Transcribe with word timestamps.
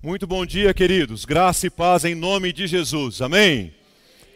Muito 0.00 0.28
bom 0.28 0.46
dia, 0.46 0.72
queridos. 0.72 1.24
Graça 1.24 1.66
e 1.66 1.70
paz 1.70 2.04
em 2.04 2.14
nome 2.14 2.52
de 2.52 2.68
Jesus. 2.68 3.20
Amém? 3.20 3.74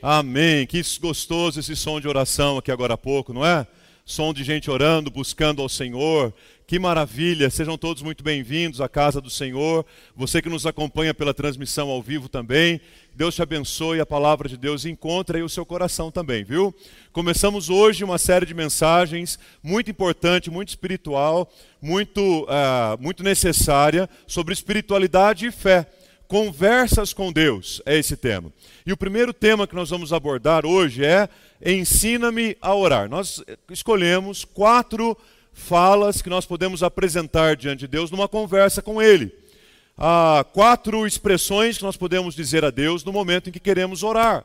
Amém. 0.02 0.66
Que 0.66 0.82
gostoso 1.00 1.60
esse 1.60 1.76
som 1.76 2.00
de 2.00 2.08
oração 2.08 2.58
aqui 2.58 2.72
agora 2.72 2.94
há 2.94 2.98
pouco, 2.98 3.32
não 3.32 3.46
é? 3.46 3.64
Som 4.04 4.34
de 4.34 4.42
gente 4.42 4.68
orando, 4.68 5.12
buscando 5.12 5.62
ao 5.62 5.68
Senhor. 5.68 6.34
Que 6.66 6.76
maravilha. 6.76 7.48
Sejam 7.50 7.78
todos 7.78 8.02
muito 8.02 8.24
bem-vindos 8.24 8.80
à 8.80 8.88
casa 8.88 9.20
do 9.20 9.30
Senhor. 9.30 9.86
Você 10.16 10.42
que 10.42 10.48
nos 10.48 10.66
acompanha 10.66 11.14
pela 11.14 11.32
transmissão 11.32 11.88
ao 11.88 12.02
vivo 12.02 12.28
também. 12.28 12.80
Deus 13.14 13.36
te 13.36 13.42
abençoe, 13.42 14.00
a 14.00 14.06
palavra 14.06 14.48
de 14.48 14.56
Deus 14.56 14.84
encontra 14.84 15.38
aí 15.38 15.42
o 15.44 15.48
seu 15.48 15.64
coração 15.64 16.10
também, 16.10 16.42
viu? 16.42 16.74
Começamos 17.12 17.70
hoje 17.70 18.02
uma 18.02 18.18
série 18.18 18.44
de 18.44 18.54
mensagens 18.54 19.38
muito 19.62 19.88
importante, 19.88 20.50
muito 20.50 20.70
espiritual, 20.70 21.48
muito, 21.80 22.42
uh, 22.44 23.00
muito 23.00 23.22
necessária 23.22 24.10
sobre 24.26 24.52
espiritualidade 24.52 25.46
e 25.46 25.52
fé. 25.52 25.86
Conversas 26.28 27.12
com 27.12 27.32
Deus 27.32 27.82
é 27.84 27.98
esse 27.98 28.16
tema. 28.16 28.52
E 28.86 28.92
o 28.92 28.96
primeiro 28.96 29.32
tema 29.32 29.66
que 29.66 29.74
nós 29.74 29.90
vamos 29.90 30.12
abordar 30.12 30.64
hoje 30.64 31.04
é 31.04 31.28
Ensina-me 31.64 32.56
a 32.60 32.74
orar. 32.74 33.08
Nós 33.08 33.42
escolhemos 33.70 34.44
quatro 34.44 35.16
falas 35.52 36.22
que 36.22 36.30
nós 36.30 36.46
podemos 36.46 36.82
apresentar 36.82 37.56
diante 37.56 37.80
de 37.80 37.88
Deus 37.88 38.10
numa 38.10 38.26
conversa 38.26 38.80
com 38.80 39.00
Ele 39.00 39.42
ah, 39.96 40.44
quatro 40.52 41.06
expressões 41.06 41.78
que 41.78 41.84
nós 41.84 41.96
podemos 41.96 42.34
dizer 42.34 42.64
a 42.64 42.70
Deus 42.70 43.04
no 43.04 43.12
momento 43.12 43.48
em 43.48 43.52
que 43.52 43.60
queremos 43.60 44.02
orar. 44.02 44.44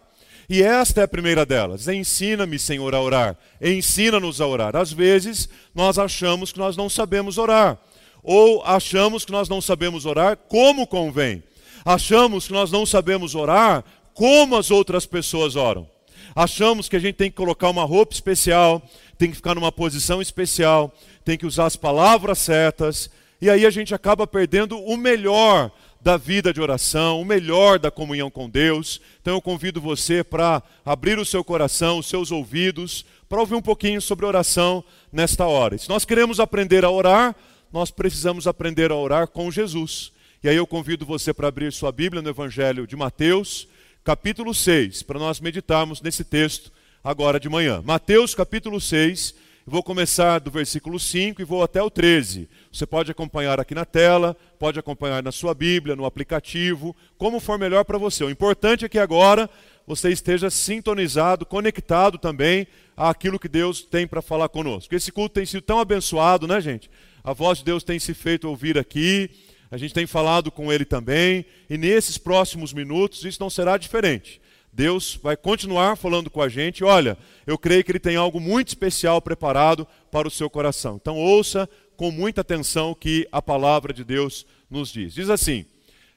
E 0.50 0.64
esta 0.64 1.02
é 1.02 1.04
a 1.04 1.08
primeira 1.08 1.46
delas. 1.46 1.88
Ensina-me, 1.88 2.58
Senhor, 2.58 2.94
a 2.96 3.02
orar. 3.02 3.38
Ensina-nos 3.62 4.40
a 4.40 4.48
orar. 4.48 4.76
Às 4.76 4.94
vezes, 4.94 5.50
nós 5.76 6.00
achamos 6.00 6.52
que 6.52 6.60
nós 6.60 6.78
não 6.78 6.90
sabemos 6.90 7.38
orar. 7.38 7.78
Ou 8.24 8.64
achamos 8.64 9.26
que 9.26 9.32
nós 9.32 9.50
não 9.50 9.60
sabemos 9.60 10.06
orar 10.06 10.38
como 10.38 10.88
convém. 10.88 11.44
Achamos 11.88 12.48
que 12.48 12.52
nós 12.52 12.70
não 12.70 12.86
sabemos 12.86 13.34
orar 13.34 13.82
como 14.14 14.58
as 14.58 14.72
outras 14.72 15.06
pessoas 15.06 15.56
oram. 15.56 15.88
Achamos 16.36 16.90
que 16.90 16.98
a 16.98 17.00
gente 17.00 17.16
tem 17.16 17.32
que 17.32 17.38
colocar 17.38 17.70
uma 17.70 17.86
roupa 17.86 18.14
especial, 18.14 18.82
tem 19.18 19.30
que 19.30 19.38
ficar 19.38 19.56
numa 19.56 19.72
posição 19.72 20.22
especial, 20.22 20.94
tem 21.24 21.38
que 21.38 21.46
usar 21.46 21.66
as 21.66 21.78
palavras 21.78 22.40
certas, 22.40 23.10
e 23.40 23.50
aí 23.50 23.66
a 23.66 23.70
gente 23.70 23.96
acaba 23.96 24.28
perdendo 24.28 24.78
o 24.78 24.98
melhor 24.98 25.72
da 26.02 26.18
vida 26.18 26.52
de 26.52 26.60
oração, 26.60 27.22
o 27.22 27.26
melhor 27.26 27.80
da 27.80 27.90
comunhão 27.90 28.30
com 28.30 28.50
Deus. 28.50 29.00
Então 29.22 29.36
eu 29.36 29.42
convido 29.42 29.80
você 29.80 30.26
para 30.26 30.62
abrir 30.84 31.18
o 31.18 31.26
seu 31.26 31.42
coração, 31.42 32.00
os 32.00 32.10
seus 32.10 32.34
ouvidos, 32.34 33.06
para 33.30 33.40
ouvir 33.40 33.56
um 33.56 33.62
pouquinho 33.62 34.02
sobre 34.02 34.26
oração 34.26 34.84
nesta 35.10 35.46
hora. 35.46 35.76
E 35.76 35.80
se 35.80 35.88
nós 35.88 36.04
queremos 36.04 36.42
aprender 36.42 36.84
a 36.84 36.92
orar, 36.92 37.34
nós 37.72 37.92
precisamos 37.92 38.46
aprender 38.46 38.92
a 38.92 38.96
orar 38.96 39.30
com 39.30 39.50
Jesus. 39.50 40.12
E 40.44 40.50
aí 40.50 40.56
eu 40.56 40.68
convido 40.68 41.06
você 41.06 41.34
para 41.34 41.48
abrir 41.48 41.72
sua 41.74 41.92
Bíblia 41.92 42.22
no 42.22 42.30
Evangelho 42.30 42.86
de 42.86 42.96
Mateus, 42.96 43.68
capítulo 44.04 44.54
6, 44.54 45.04
para 45.04 45.18
nós 45.18 45.40
meditarmos 45.40 46.02
nesse 46.02 46.24
texto 46.24 46.72
agora 47.04 47.40
de 47.40 47.50
manhã. 47.50 47.82
Mateus, 47.84 48.36
capítulo 48.36 48.80
6 48.80 49.48
vou 49.70 49.84
começar 49.84 50.40
do 50.40 50.50
versículo 50.50 50.98
5 50.98 51.42
e 51.42 51.46
vou 51.46 51.62
até 51.62 51.84
o 51.84 51.90
13. 51.90 52.48
Você 52.72 52.86
pode 52.86 53.12
acompanhar 53.12 53.60
aqui 53.60 53.76
na 53.76 53.84
tela, 53.84 54.34
pode 54.58 54.80
acompanhar 54.80 55.22
na 55.22 55.32
sua 55.32 55.54
Bíblia, 55.54 55.94
no 55.94 56.06
aplicativo, 56.06 56.96
como 57.18 57.42
for 57.42 57.60
melhor 57.60 57.84
para 57.84 57.98
você. 57.98 58.24
O 58.24 58.30
importante 58.30 58.86
é 58.86 58.90
que 58.90 58.98
agora 58.98 59.50
você 59.86 60.10
esteja 60.10 60.50
sintonizado, 60.50 61.46
conectado 61.46 62.18
também 62.18 62.66
àquilo 62.96 63.38
que 63.38 63.50
Deus 63.50 63.82
tem 63.82 64.08
para 64.08 64.22
falar 64.22 64.48
conosco. 64.48 64.96
Esse 64.96 65.12
culto 65.12 65.36
tem 65.36 65.46
sido 65.46 65.62
tão 65.62 65.80
abençoado, 65.80 66.48
né, 66.48 66.62
gente? 66.62 66.90
A 67.22 67.34
voz 67.34 67.58
de 67.58 67.66
Deus 67.66 67.84
tem 67.84 68.00
se 68.00 68.14
feito 68.14 68.48
ouvir 68.48 68.78
aqui, 68.78 69.30
a 69.70 69.78
gente 69.78 69.94
tem 69.94 70.08
falado 70.08 70.52
com 70.52 70.72
Ele 70.72 70.86
também, 70.86 71.46
e 71.70 71.78
nesses 71.78 72.18
próximos 72.18 72.74
minutos 72.74 73.26
isso 73.26 73.42
não 73.42 73.50
será 73.50 73.78
diferente. 73.78 74.42
Deus 74.72 75.20
vai 75.22 75.36
continuar 75.36 75.96
falando 75.96 76.30
com 76.30 76.40
a 76.40 76.48
gente. 76.48 76.84
Olha, 76.84 77.18
eu 77.48 77.58
creio 77.58 77.84
que 77.84 77.92
Ele 77.92 78.00
tem 78.00 78.16
algo 78.16 78.40
muito 78.40 78.68
especial 78.68 79.20
preparado 79.20 79.88
para 80.12 80.28
o 80.28 80.32
seu 80.32 80.50
coração. 80.50 81.00
Então, 81.02 81.18
ouça 81.18 81.68
com 81.96 82.12
muita 82.12 82.42
atenção 82.42 82.92
o 82.92 82.96
que 82.96 83.28
a 83.32 83.42
palavra 83.42 83.92
de 83.92 84.04
Deus 84.04 84.46
nos 84.70 84.94
diz. 84.94 85.16
Diz 85.16 85.30
assim: 85.30 85.66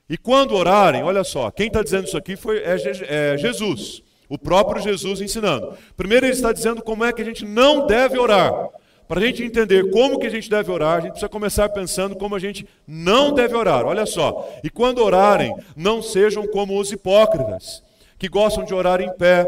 E 0.09 0.19
quando 0.19 0.55
orarem, 0.55 1.03
olha 1.03 1.25
só, 1.25 1.50
quem 1.50 1.69
está 1.69 1.83
dizendo 1.83 2.06
isso 2.06 2.19
aqui 2.19 2.37
foi, 2.37 2.59
é, 2.59 2.77
é 3.09 3.39
Jesus, 3.39 4.03
o 4.28 4.37
próprio 4.37 4.83
Jesus 4.83 5.22
ensinando. 5.22 5.77
Primeiro, 5.97 6.27
ele 6.27 6.34
está 6.34 6.53
dizendo 6.53 6.83
como 6.83 7.03
é 7.03 7.12
que 7.12 7.22
a 7.22 7.25
gente 7.25 7.47
não 7.47 7.87
deve 7.87 8.19
orar. 8.19 8.53
Para 9.10 9.19
a 9.19 9.26
gente 9.26 9.43
entender 9.43 9.91
como 9.91 10.21
que 10.21 10.26
a 10.28 10.31
gente 10.31 10.48
deve 10.48 10.71
orar, 10.71 10.98
a 10.98 11.00
gente 11.00 11.10
precisa 11.10 11.28
começar 11.28 11.69
pensando 11.71 12.15
como 12.15 12.37
a 12.37 12.38
gente 12.38 12.65
não 12.87 13.34
deve 13.34 13.56
orar. 13.56 13.84
Olha 13.84 14.06
só. 14.06 14.48
E 14.62 14.71
quando 14.71 15.03
orarem, 15.03 15.53
não 15.75 16.00
sejam 16.00 16.47
como 16.47 16.78
os 16.78 16.93
hipócritas 16.93 17.82
que 18.16 18.28
gostam 18.28 18.65
de 18.65 18.72
orar 18.72 19.00
em 19.00 19.12
pé 19.15 19.44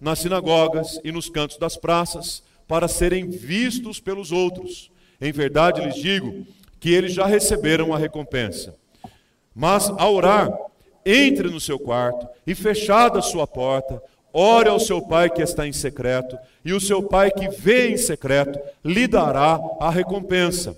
nas 0.00 0.20
sinagogas 0.20 1.00
e 1.02 1.10
nos 1.10 1.28
cantos 1.28 1.58
das 1.58 1.76
praças 1.76 2.44
para 2.68 2.86
serem 2.86 3.28
vistos 3.28 3.98
pelos 3.98 4.30
outros. 4.30 4.92
Em 5.20 5.32
verdade 5.32 5.80
lhes 5.80 5.96
digo 5.96 6.46
que 6.78 6.94
eles 6.94 7.12
já 7.12 7.26
receberam 7.26 7.92
a 7.92 7.98
recompensa. 7.98 8.76
Mas 9.52 9.90
ao 9.90 10.14
orar, 10.14 10.56
entre 11.04 11.48
no 11.48 11.58
seu 11.58 11.80
quarto 11.80 12.28
e 12.46 12.54
fechada 12.54 13.18
a 13.18 13.22
sua 13.22 13.44
porta, 13.44 14.00
ore 14.32 14.68
ao 14.68 14.80
seu 14.80 15.02
pai 15.02 15.30
que 15.30 15.42
está 15.42 15.66
em 15.66 15.72
secreto, 15.72 16.38
e 16.64 16.72
o 16.72 16.80
seu 16.80 17.02
pai 17.02 17.30
que 17.30 17.48
vê 17.48 17.88
em 17.88 17.96
secreto 17.96 18.58
lhe 18.84 19.06
dará 19.06 19.60
a 19.80 19.90
recompensa. 19.90 20.76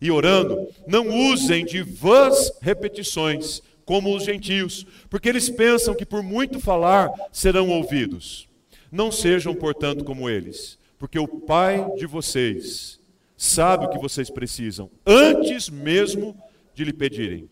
E 0.00 0.10
orando, 0.10 0.68
não 0.86 1.08
usem 1.30 1.64
de 1.64 1.82
vãs 1.82 2.52
repetições, 2.60 3.62
como 3.84 4.14
os 4.14 4.24
gentios, 4.24 4.86
porque 5.08 5.28
eles 5.28 5.48
pensam 5.48 5.94
que 5.94 6.04
por 6.04 6.22
muito 6.22 6.60
falar 6.60 7.10
serão 7.32 7.70
ouvidos. 7.70 8.46
Não 8.92 9.10
sejam, 9.10 9.54
portanto, 9.54 10.04
como 10.04 10.28
eles, 10.28 10.78
porque 10.98 11.18
o 11.18 11.26
Pai 11.26 11.86
de 11.96 12.06
vocês 12.06 13.00
sabe 13.36 13.86
o 13.86 13.88
que 13.88 13.98
vocês 13.98 14.28
precisam, 14.28 14.90
antes 15.06 15.70
mesmo 15.70 16.36
de 16.74 16.84
lhe 16.84 16.92
pedirem. 16.92 17.48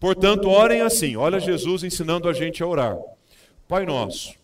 Portanto, 0.00 0.48
orem 0.48 0.80
assim. 0.80 1.16
Olha 1.16 1.40
Jesus 1.40 1.82
ensinando 1.82 2.28
a 2.28 2.32
gente 2.32 2.62
a 2.62 2.66
orar. 2.66 2.98
Pai 3.66 3.86
nosso, 3.86 4.34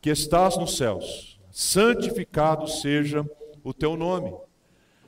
que 0.00 0.10
estás 0.10 0.56
nos 0.56 0.76
céus, 0.76 1.38
santificado 1.50 2.66
seja 2.68 3.28
o 3.62 3.74
teu 3.74 3.96
nome. 3.96 4.32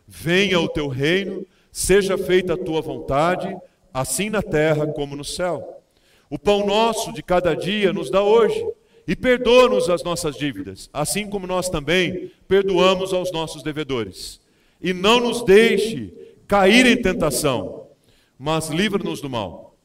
Venha 0.06 0.60
o 0.60 0.68
teu 0.68 0.88
reino, 0.88 1.46
seja 1.70 2.18
feita 2.18 2.54
a 2.54 2.58
tua 2.58 2.80
vontade 2.80 3.56
assim 3.92 4.30
na 4.30 4.42
terra 4.42 4.86
como 4.86 5.16
no 5.16 5.24
céu. 5.24 5.82
O 6.30 6.38
pão 6.38 6.66
nosso 6.66 7.12
de 7.12 7.22
cada 7.22 7.54
dia 7.54 7.92
nos 7.92 8.10
dá 8.10 8.22
hoje, 8.22 8.64
e 9.06 9.16
perdoa-nos 9.16 9.90
as 9.90 10.02
nossas 10.02 10.36
dívidas, 10.36 10.88
assim 10.92 11.28
como 11.28 11.46
nós 11.46 11.68
também 11.68 12.30
perdoamos 12.46 13.12
aos 13.12 13.32
nossos 13.32 13.62
devedores. 13.62 14.40
E 14.80 14.92
não 14.92 15.20
nos 15.20 15.44
deixe 15.44 16.12
cair 16.46 16.86
em 16.86 17.00
tentação, 17.00 17.88
mas 18.38 18.68
livra-nos 18.68 19.20
do 19.20 19.28
mal. 19.28 19.76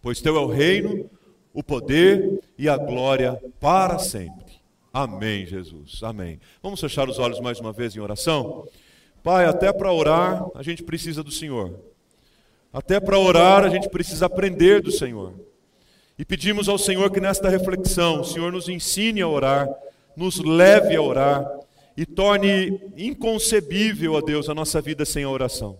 Pois 0.00 0.20
teu 0.20 0.36
é 0.36 0.40
o 0.40 0.46
reino, 0.46 1.10
o 1.56 1.62
poder 1.62 2.38
e 2.58 2.68
a 2.68 2.76
glória 2.76 3.40
para 3.58 3.98
sempre. 3.98 4.60
Amém, 4.92 5.46
Jesus. 5.46 6.02
Amém. 6.02 6.38
Vamos 6.62 6.78
fechar 6.78 7.08
os 7.08 7.18
olhos 7.18 7.40
mais 7.40 7.58
uma 7.58 7.72
vez 7.72 7.96
em 7.96 7.98
oração? 7.98 8.68
Pai, 9.22 9.46
até 9.46 9.72
para 9.72 9.90
orar, 9.90 10.44
a 10.54 10.62
gente 10.62 10.82
precisa 10.82 11.22
do 11.22 11.30
Senhor. 11.30 11.80
Até 12.70 13.00
para 13.00 13.18
orar, 13.18 13.64
a 13.64 13.70
gente 13.70 13.88
precisa 13.88 14.26
aprender 14.26 14.82
do 14.82 14.92
Senhor. 14.92 15.32
E 16.18 16.26
pedimos 16.26 16.68
ao 16.68 16.76
Senhor 16.76 17.10
que 17.10 17.20
nesta 17.20 17.48
reflexão, 17.48 18.20
o 18.20 18.24
Senhor 18.24 18.52
nos 18.52 18.68
ensine 18.68 19.22
a 19.22 19.28
orar, 19.28 19.66
nos 20.14 20.38
leve 20.38 20.94
a 20.94 21.00
orar 21.00 21.50
e 21.96 22.04
torne 22.04 22.78
inconcebível 22.98 24.14
a 24.14 24.20
Deus 24.20 24.50
a 24.50 24.54
nossa 24.54 24.82
vida 24.82 25.06
sem 25.06 25.24
a 25.24 25.30
oração. 25.30 25.78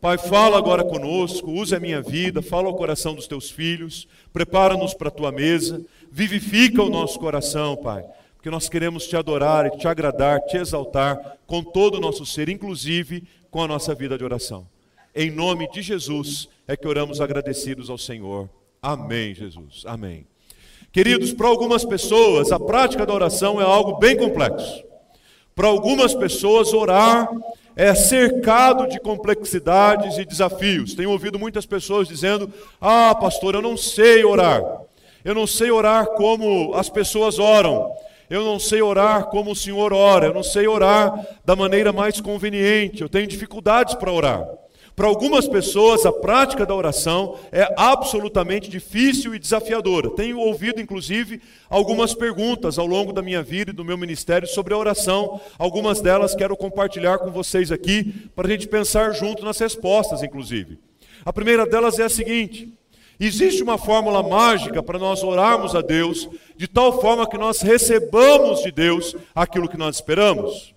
Pai, 0.00 0.16
fala 0.16 0.56
agora 0.56 0.84
conosco, 0.84 1.50
use 1.50 1.74
a 1.74 1.80
minha 1.80 2.00
vida, 2.00 2.40
fala 2.40 2.68
ao 2.68 2.76
coração 2.76 3.16
dos 3.16 3.26
teus 3.26 3.50
filhos, 3.50 4.06
prepara-nos 4.32 4.94
para 4.94 5.08
a 5.08 5.10
tua 5.10 5.32
mesa, 5.32 5.84
vivifica 6.08 6.80
o 6.80 6.88
nosso 6.88 7.18
coração, 7.18 7.76
Pai, 7.76 8.04
porque 8.36 8.48
nós 8.48 8.68
queremos 8.68 9.08
te 9.08 9.16
adorar 9.16 9.66
e 9.66 9.76
te 9.76 9.88
agradar, 9.88 10.40
te 10.42 10.56
exaltar 10.56 11.38
com 11.48 11.64
todo 11.64 11.96
o 11.96 12.00
nosso 12.00 12.24
ser, 12.24 12.48
inclusive 12.48 13.24
com 13.50 13.60
a 13.60 13.66
nossa 13.66 13.92
vida 13.92 14.16
de 14.16 14.22
oração. 14.22 14.68
Em 15.12 15.32
nome 15.32 15.68
de 15.68 15.82
Jesus 15.82 16.48
é 16.68 16.76
que 16.76 16.86
oramos 16.86 17.20
agradecidos 17.20 17.90
ao 17.90 17.98
Senhor. 17.98 18.48
Amém, 18.80 19.34
Jesus. 19.34 19.82
Amém. 19.84 20.24
Queridos, 20.92 21.32
para 21.32 21.48
algumas 21.48 21.84
pessoas, 21.84 22.52
a 22.52 22.60
prática 22.60 23.04
da 23.04 23.12
oração 23.12 23.60
é 23.60 23.64
algo 23.64 23.98
bem 23.98 24.16
complexo. 24.16 24.84
Para 25.56 25.66
algumas 25.66 26.14
pessoas, 26.14 26.72
orar 26.72 27.28
é 27.78 27.94
cercado 27.94 28.88
de 28.88 28.98
complexidades 28.98 30.18
e 30.18 30.24
desafios. 30.24 30.94
Tenho 30.94 31.12
ouvido 31.12 31.38
muitas 31.38 31.64
pessoas 31.64 32.08
dizendo: 32.08 32.52
Ah, 32.80 33.14
pastor, 33.14 33.54
eu 33.54 33.62
não 33.62 33.76
sei 33.76 34.24
orar. 34.24 34.60
Eu 35.24 35.32
não 35.32 35.46
sei 35.46 35.70
orar 35.70 36.06
como 36.06 36.74
as 36.74 36.90
pessoas 36.90 37.38
oram. 37.38 37.92
Eu 38.28 38.44
não 38.44 38.58
sei 38.58 38.82
orar 38.82 39.26
como 39.26 39.52
o 39.52 39.56
Senhor 39.56 39.92
ora. 39.92 40.26
Eu 40.26 40.34
não 40.34 40.42
sei 40.42 40.66
orar 40.66 41.24
da 41.44 41.54
maneira 41.54 41.92
mais 41.92 42.20
conveniente. 42.20 43.00
Eu 43.00 43.08
tenho 43.08 43.28
dificuldades 43.28 43.94
para 43.94 44.12
orar. 44.12 44.44
Para 44.98 45.06
algumas 45.06 45.46
pessoas, 45.46 46.04
a 46.04 46.10
prática 46.10 46.66
da 46.66 46.74
oração 46.74 47.38
é 47.52 47.72
absolutamente 47.76 48.68
difícil 48.68 49.32
e 49.32 49.38
desafiadora. 49.38 50.10
Tenho 50.10 50.40
ouvido, 50.40 50.80
inclusive, 50.80 51.40
algumas 51.70 52.14
perguntas 52.14 52.80
ao 52.80 52.86
longo 52.86 53.12
da 53.12 53.22
minha 53.22 53.40
vida 53.40 53.70
e 53.70 53.72
do 53.72 53.84
meu 53.84 53.96
ministério 53.96 54.48
sobre 54.48 54.74
a 54.74 54.76
oração. 54.76 55.40
Algumas 55.56 56.00
delas 56.00 56.34
quero 56.34 56.56
compartilhar 56.56 57.18
com 57.18 57.30
vocês 57.30 57.70
aqui, 57.70 58.12
para 58.34 58.48
a 58.48 58.50
gente 58.50 58.66
pensar 58.66 59.12
junto 59.12 59.44
nas 59.44 59.60
respostas, 59.60 60.20
inclusive. 60.24 60.80
A 61.24 61.32
primeira 61.32 61.64
delas 61.64 62.00
é 62.00 62.02
a 62.02 62.08
seguinte: 62.08 62.76
existe 63.20 63.62
uma 63.62 63.78
fórmula 63.78 64.20
mágica 64.20 64.82
para 64.82 64.98
nós 64.98 65.22
orarmos 65.22 65.76
a 65.76 65.80
Deus, 65.80 66.28
de 66.56 66.66
tal 66.66 67.00
forma 67.00 67.30
que 67.30 67.38
nós 67.38 67.60
recebamos 67.60 68.64
de 68.64 68.72
Deus 68.72 69.14
aquilo 69.32 69.68
que 69.68 69.78
nós 69.78 69.94
esperamos? 69.94 70.76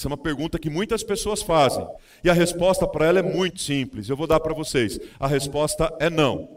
Essa 0.00 0.08
é 0.08 0.12
uma 0.12 0.16
pergunta 0.16 0.58
que 0.58 0.70
muitas 0.70 1.02
pessoas 1.02 1.42
fazem. 1.42 1.86
E 2.24 2.30
a 2.30 2.32
resposta 2.32 2.88
para 2.88 3.04
ela 3.04 3.18
é 3.18 3.22
muito 3.22 3.60
simples. 3.60 4.08
Eu 4.08 4.16
vou 4.16 4.26
dar 4.26 4.40
para 4.40 4.54
vocês. 4.54 4.98
A 5.18 5.26
resposta 5.26 5.94
é 6.00 6.08
não. 6.08 6.48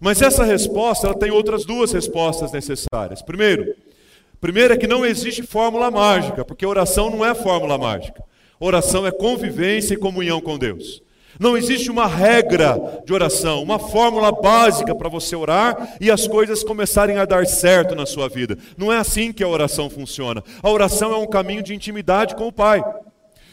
Mas 0.00 0.20
essa 0.20 0.42
resposta, 0.42 1.06
ela 1.06 1.16
tem 1.16 1.30
outras 1.30 1.64
duas 1.64 1.92
respostas 1.92 2.50
necessárias. 2.50 3.22
Primeiro, 3.22 3.76
primeiro 4.40 4.74
é 4.74 4.76
que 4.76 4.88
não 4.88 5.06
existe 5.06 5.44
fórmula 5.44 5.88
mágica, 5.88 6.44
porque 6.44 6.66
oração 6.66 7.10
não 7.10 7.24
é 7.24 7.32
fórmula 7.32 7.78
mágica. 7.78 8.24
Oração 8.58 9.06
é 9.06 9.12
convivência 9.12 9.94
e 9.94 9.96
comunhão 9.96 10.40
com 10.40 10.58
Deus. 10.58 11.00
Não 11.38 11.56
existe 11.56 11.90
uma 11.90 12.06
regra 12.06 13.02
de 13.04 13.12
oração, 13.12 13.62
uma 13.62 13.78
fórmula 13.78 14.32
básica 14.32 14.94
para 14.94 15.08
você 15.08 15.36
orar 15.36 15.96
e 16.00 16.10
as 16.10 16.26
coisas 16.26 16.64
começarem 16.64 17.18
a 17.18 17.24
dar 17.24 17.46
certo 17.46 17.94
na 17.94 18.06
sua 18.06 18.28
vida. 18.28 18.58
Não 18.76 18.92
é 18.92 18.98
assim 18.98 19.32
que 19.32 19.44
a 19.44 19.48
oração 19.48 19.88
funciona. 19.88 20.42
A 20.62 20.70
oração 20.70 21.12
é 21.12 21.16
um 21.16 21.26
caminho 21.26 21.62
de 21.62 21.74
intimidade 21.74 22.34
com 22.34 22.46
o 22.46 22.52
Pai. 22.52 22.82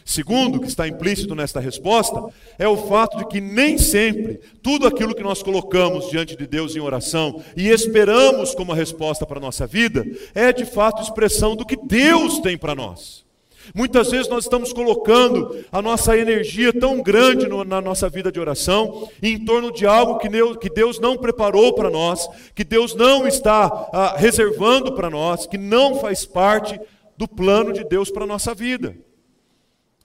Segundo, 0.08 0.58
que 0.58 0.66
está 0.66 0.88
implícito 0.88 1.34
nesta 1.34 1.60
resposta, 1.60 2.32
é 2.58 2.66
o 2.66 2.78
fato 2.88 3.18
de 3.18 3.26
que 3.26 3.42
nem 3.42 3.76
sempre 3.76 4.40
tudo 4.62 4.86
aquilo 4.86 5.14
que 5.14 5.22
nós 5.22 5.42
colocamos 5.42 6.08
diante 6.08 6.34
de 6.34 6.46
Deus 6.46 6.74
em 6.74 6.80
oração 6.80 7.42
e 7.54 7.68
esperamos 7.68 8.54
como 8.54 8.72
a 8.72 8.74
resposta 8.74 9.26
para 9.26 9.36
a 9.36 9.42
nossa 9.42 9.66
vida 9.66 10.06
é 10.34 10.50
de 10.50 10.64
fato 10.64 11.02
expressão 11.02 11.54
do 11.54 11.66
que 11.66 11.76
Deus 11.76 12.38
tem 12.38 12.56
para 12.56 12.74
nós. 12.74 13.27
Muitas 13.74 14.10
vezes 14.10 14.28
nós 14.28 14.44
estamos 14.44 14.72
colocando 14.72 15.64
a 15.70 15.82
nossa 15.82 16.16
energia 16.16 16.72
tão 16.72 17.02
grande 17.02 17.48
no, 17.48 17.64
na 17.64 17.80
nossa 17.80 18.08
vida 18.08 18.30
de 18.30 18.40
oração 18.40 19.08
em 19.22 19.44
torno 19.44 19.72
de 19.72 19.86
algo 19.86 20.18
que 20.18 20.28
Deus, 20.28 20.56
que 20.56 20.70
Deus 20.70 20.98
não 20.98 21.16
preparou 21.16 21.74
para 21.74 21.90
nós, 21.90 22.28
que 22.54 22.64
Deus 22.64 22.94
não 22.94 23.26
está 23.26 23.88
ah, 23.92 24.14
reservando 24.16 24.94
para 24.94 25.10
nós, 25.10 25.46
que 25.46 25.58
não 25.58 26.00
faz 26.00 26.24
parte 26.24 26.78
do 27.16 27.26
plano 27.26 27.72
de 27.72 27.84
Deus 27.84 28.10
para 28.10 28.24
a 28.24 28.28
nossa 28.28 28.54
vida. 28.54 28.96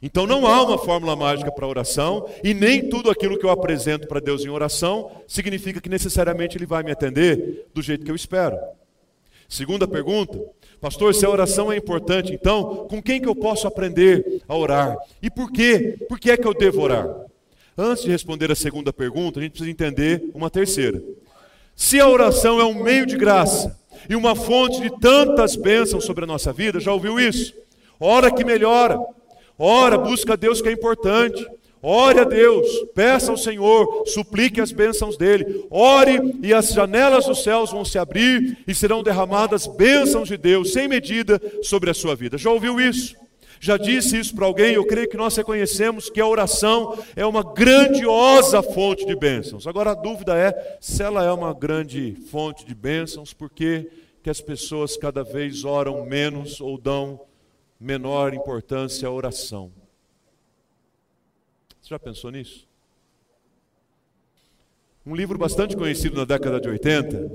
Então 0.01 0.27
não 0.27 0.45
há 0.45 0.61
uma 0.61 0.77
fórmula 0.77 1.15
mágica 1.15 1.49
para 1.49 1.65
oração, 1.65 2.29
e 2.43 2.53
nem 2.53 2.89
tudo 2.89 3.09
aquilo 3.09 3.39
que 3.39 3.45
eu 3.45 3.49
apresento 3.49 4.05
para 4.05 4.19
Deus 4.19 4.43
em 4.43 4.49
oração 4.49 5.09
significa 5.25 5.79
que 5.79 5.87
necessariamente 5.87 6.57
Ele 6.57 6.65
vai 6.65 6.83
me 6.83 6.91
atender 6.91 7.67
do 7.73 7.81
jeito 7.81 8.03
que 8.03 8.11
eu 8.11 8.15
espero. 8.15 8.57
Segunda 9.47 9.87
pergunta, 9.87 10.37
Pastor, 10.83 11.15
se 11.15 11.25
a 11.25 11.29
oração 11.29 11.71
é 11.71 11.77
importante, 11.77 12.33
então, 12.33 12.85
com 12.89 13.01
quem 13.01 13.21
que 13.21 13.25
eu 13.29 13.33
posso 13.33 13.65
aprender 13.65 14.41
a 14.49 14.53
orar? 14.53 14.97
E 15.21 15.31
por 15.31 15.49
quê? 15.49 15.95
Por 16.09 16.19
que 16.19 16.29
é 16.29 16.35
que 16.35 16.45
eu 16.45 16.53
devo 16.53 16.81
orar? 16.81 17.07
Antes 17.77 18.03
de 18.03 18.11
responder 18.11 18.51
a 18.51 18.55
segunda 18.55 18.91
pergunta, 18.91 19.39
a 19.39 19.41
gente 19.41 19.53
precisa 19.53 19.71
entender 19.71 20.29
uma 20.33 20.49
terceira. 20.49 21.01
Se 21.73 22.01
a 22.01 22.09
oração 22.09 22.59
é 22.59 22.65
um 22.65 22.83
meio 22.83 23.05
de 23.05 23.15
graça 23.15 23.79
e 24.09 24.15
uma 24.17 24.35
fonte 24.35 24.81
de 24.81 24.89
tantas 24.99 25.55
bênçãos 25.55 26.03
sobre 26.03 26.25
a 26.25 26.27
nossa 26.27 26.51
vida, 26.51 26.81
já 26.81 26.91
ouviu 26.91 27.17
isso? 27.17 27.53
Ora 27.97 28.29
que 28.29 28.43
melhora. 28.43 28.99
Ora, 29.57 29.97
busca 29.97 30.35
Deus 30.35 30.61
que 30.61 30.67
é 30.67 30.73
importante. 30.73 31.47
Ore 31.85 32.21
a 32.21 32.23
Deus, 32.23 32.65
peça 32.95 33.29
ao 33.29 33.37
Senhor, 33.37 34.03
suplique 34.05 34.61
as 34.61 34.71
bênçãos 34.71 35.17
dele. 35.17 35.65
Ore 35.69 36.17
e 36.41 36.53
as 36.53 36.69
janelas 36.69 37.25
dos 37.25 37.43
céus 37.43 37.71
vão 37.71 37.83
se 37.83 37.99
abrir 37.99 38.57
e 38.65 38.73
serão 38.73 39.03
derramadas 39.03 39.67
bênçãos 39.67 40.29
de 40.29 40.37
Deus 40.37 40.71
sem 40.71 40.87
medida 40.87 41.41
sobre 41.61 41.89
a 41.89 41.93
sua 41.93 42.15
vida. 42.15 42.37
Já 42.37 42.49
ouviu 42.51 42.79
isso? 42.79 43.17
Já 43.59 43.75
disse 43.75 44.17
isso 44.17 44.33
para 44.33 44.45
alguém? 44.45 44.75
Eu 44.75 44.85
creio 44.85 45.09
que 45.09 45.17
nós 45.17 45.35
reconhecemos 45.35 46.09
que 46.09 46.21
a 46.21 46.27
oração 46.27 46.97
é 47.17 47.25
uma 47.25 47.43
grandiosa 47.43 48.63
fonte 48.63 49.05
de 49.05 49.15
bênçãos. 49.15 49.67
Agora 49.67 49.91
a 49.91 49.95
dúvida 49.95 50.37
é 50.37 50.77
se 50.79 51.03
ela 51.03 51.25
é 51.25 51.31
uma 51.33 51.53
grande 51.53 52.15
fonte 52.31 52.65
de 52.65 52.73
bênçãos, 52.73 53.33
por 53.33 53.49
que 53.49 53.89
as 54.25 54.39
pessoas 54.39 54.95
cada 54.95 55.21
vez 55.21 55.65
oram 55.65 56.05
menos 56.05 56.61
ou 56.61 56.77
dão 56.77 57.19
menor 57.77 58.33
importância 58.33 59.05
à 59.05 59.11
oração? 59.11 59.82
Já 61.93 61.99
pensou 61.99 62.31
nisso? 62.31 62.67
Um 65.05 65.15
livro 65.15 65.37
bastante 65.37 65.77
conhecido 65.77 66.17
na 66.17 66.25
década 66.25 66.59
de 66.59 66.67
80 66.67 67.31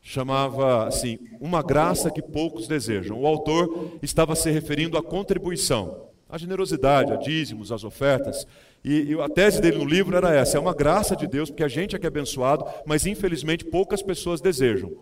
chamava 0.00 0.86
assim, 0.86 1.18
Uma 1.40 1.60
Graça 1.60 2.08
que 2.08 2.22
Poucos 2.22 2.68
Desejam. 2.68 3.20
O 3.20 3.26
autor 3.26 3.98
estava 4.00 4.36
se 4.36 4.48
referindo 4.48 4.96
à 4.96 5.02
contribuição, 5.02 6.06
à 6.28 6.38
generosidade, 6.38 7.12
a 7.12 7.16
dízimos, 7.16 7.72
às 7.72 7.82
ofertas. 7.82 8.46
E, 8.84 9.12
a 9.20 9.28
tese 9.28 9.60
dele 9.60 9.78
no 9.78 9.84
livro 9.84 10.16
era 10.16 10.32
essa: 10.32 10.56
é 10.56 10.60
uma 10.60 10.72
graça 10.72 11.16
de 11.16 11.26
Deus, 11.26 11.50
porque 11.50 11.64
a 11.64 11.68
gente 11.68 11.96
é 11.96 11.98
que 11.98 12.06
é 12.06 12.14
abençoado, 12.14 12.64
mas 12.86 13.06
infelizmente 13.06 13.64
poucas 13.64 14.00
pessoas 14.02 14.40
desejam. 14.40 14.92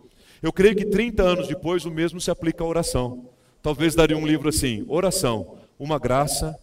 Eu 0.42 0.50
creio 0.50 0.74
que 0.74 0.86
30 0.86 1.22
anos 1.22 1.46
depois 1.46 1.84
o 1.84 1.90
mesmo 1.90 2.22
se 2.22 2.30
aplica 2.30 2.64
à 2.64 2.66
oração. 2.66 3.28
Talvez 3.60 3.94
daria 3.94 4.16
um 4.16 4.26
livro 4.26 4.48
assim: 4.48 4.82
Oração, 4.88 5.58
uma 5.78 5.98
graça 5.98 6.58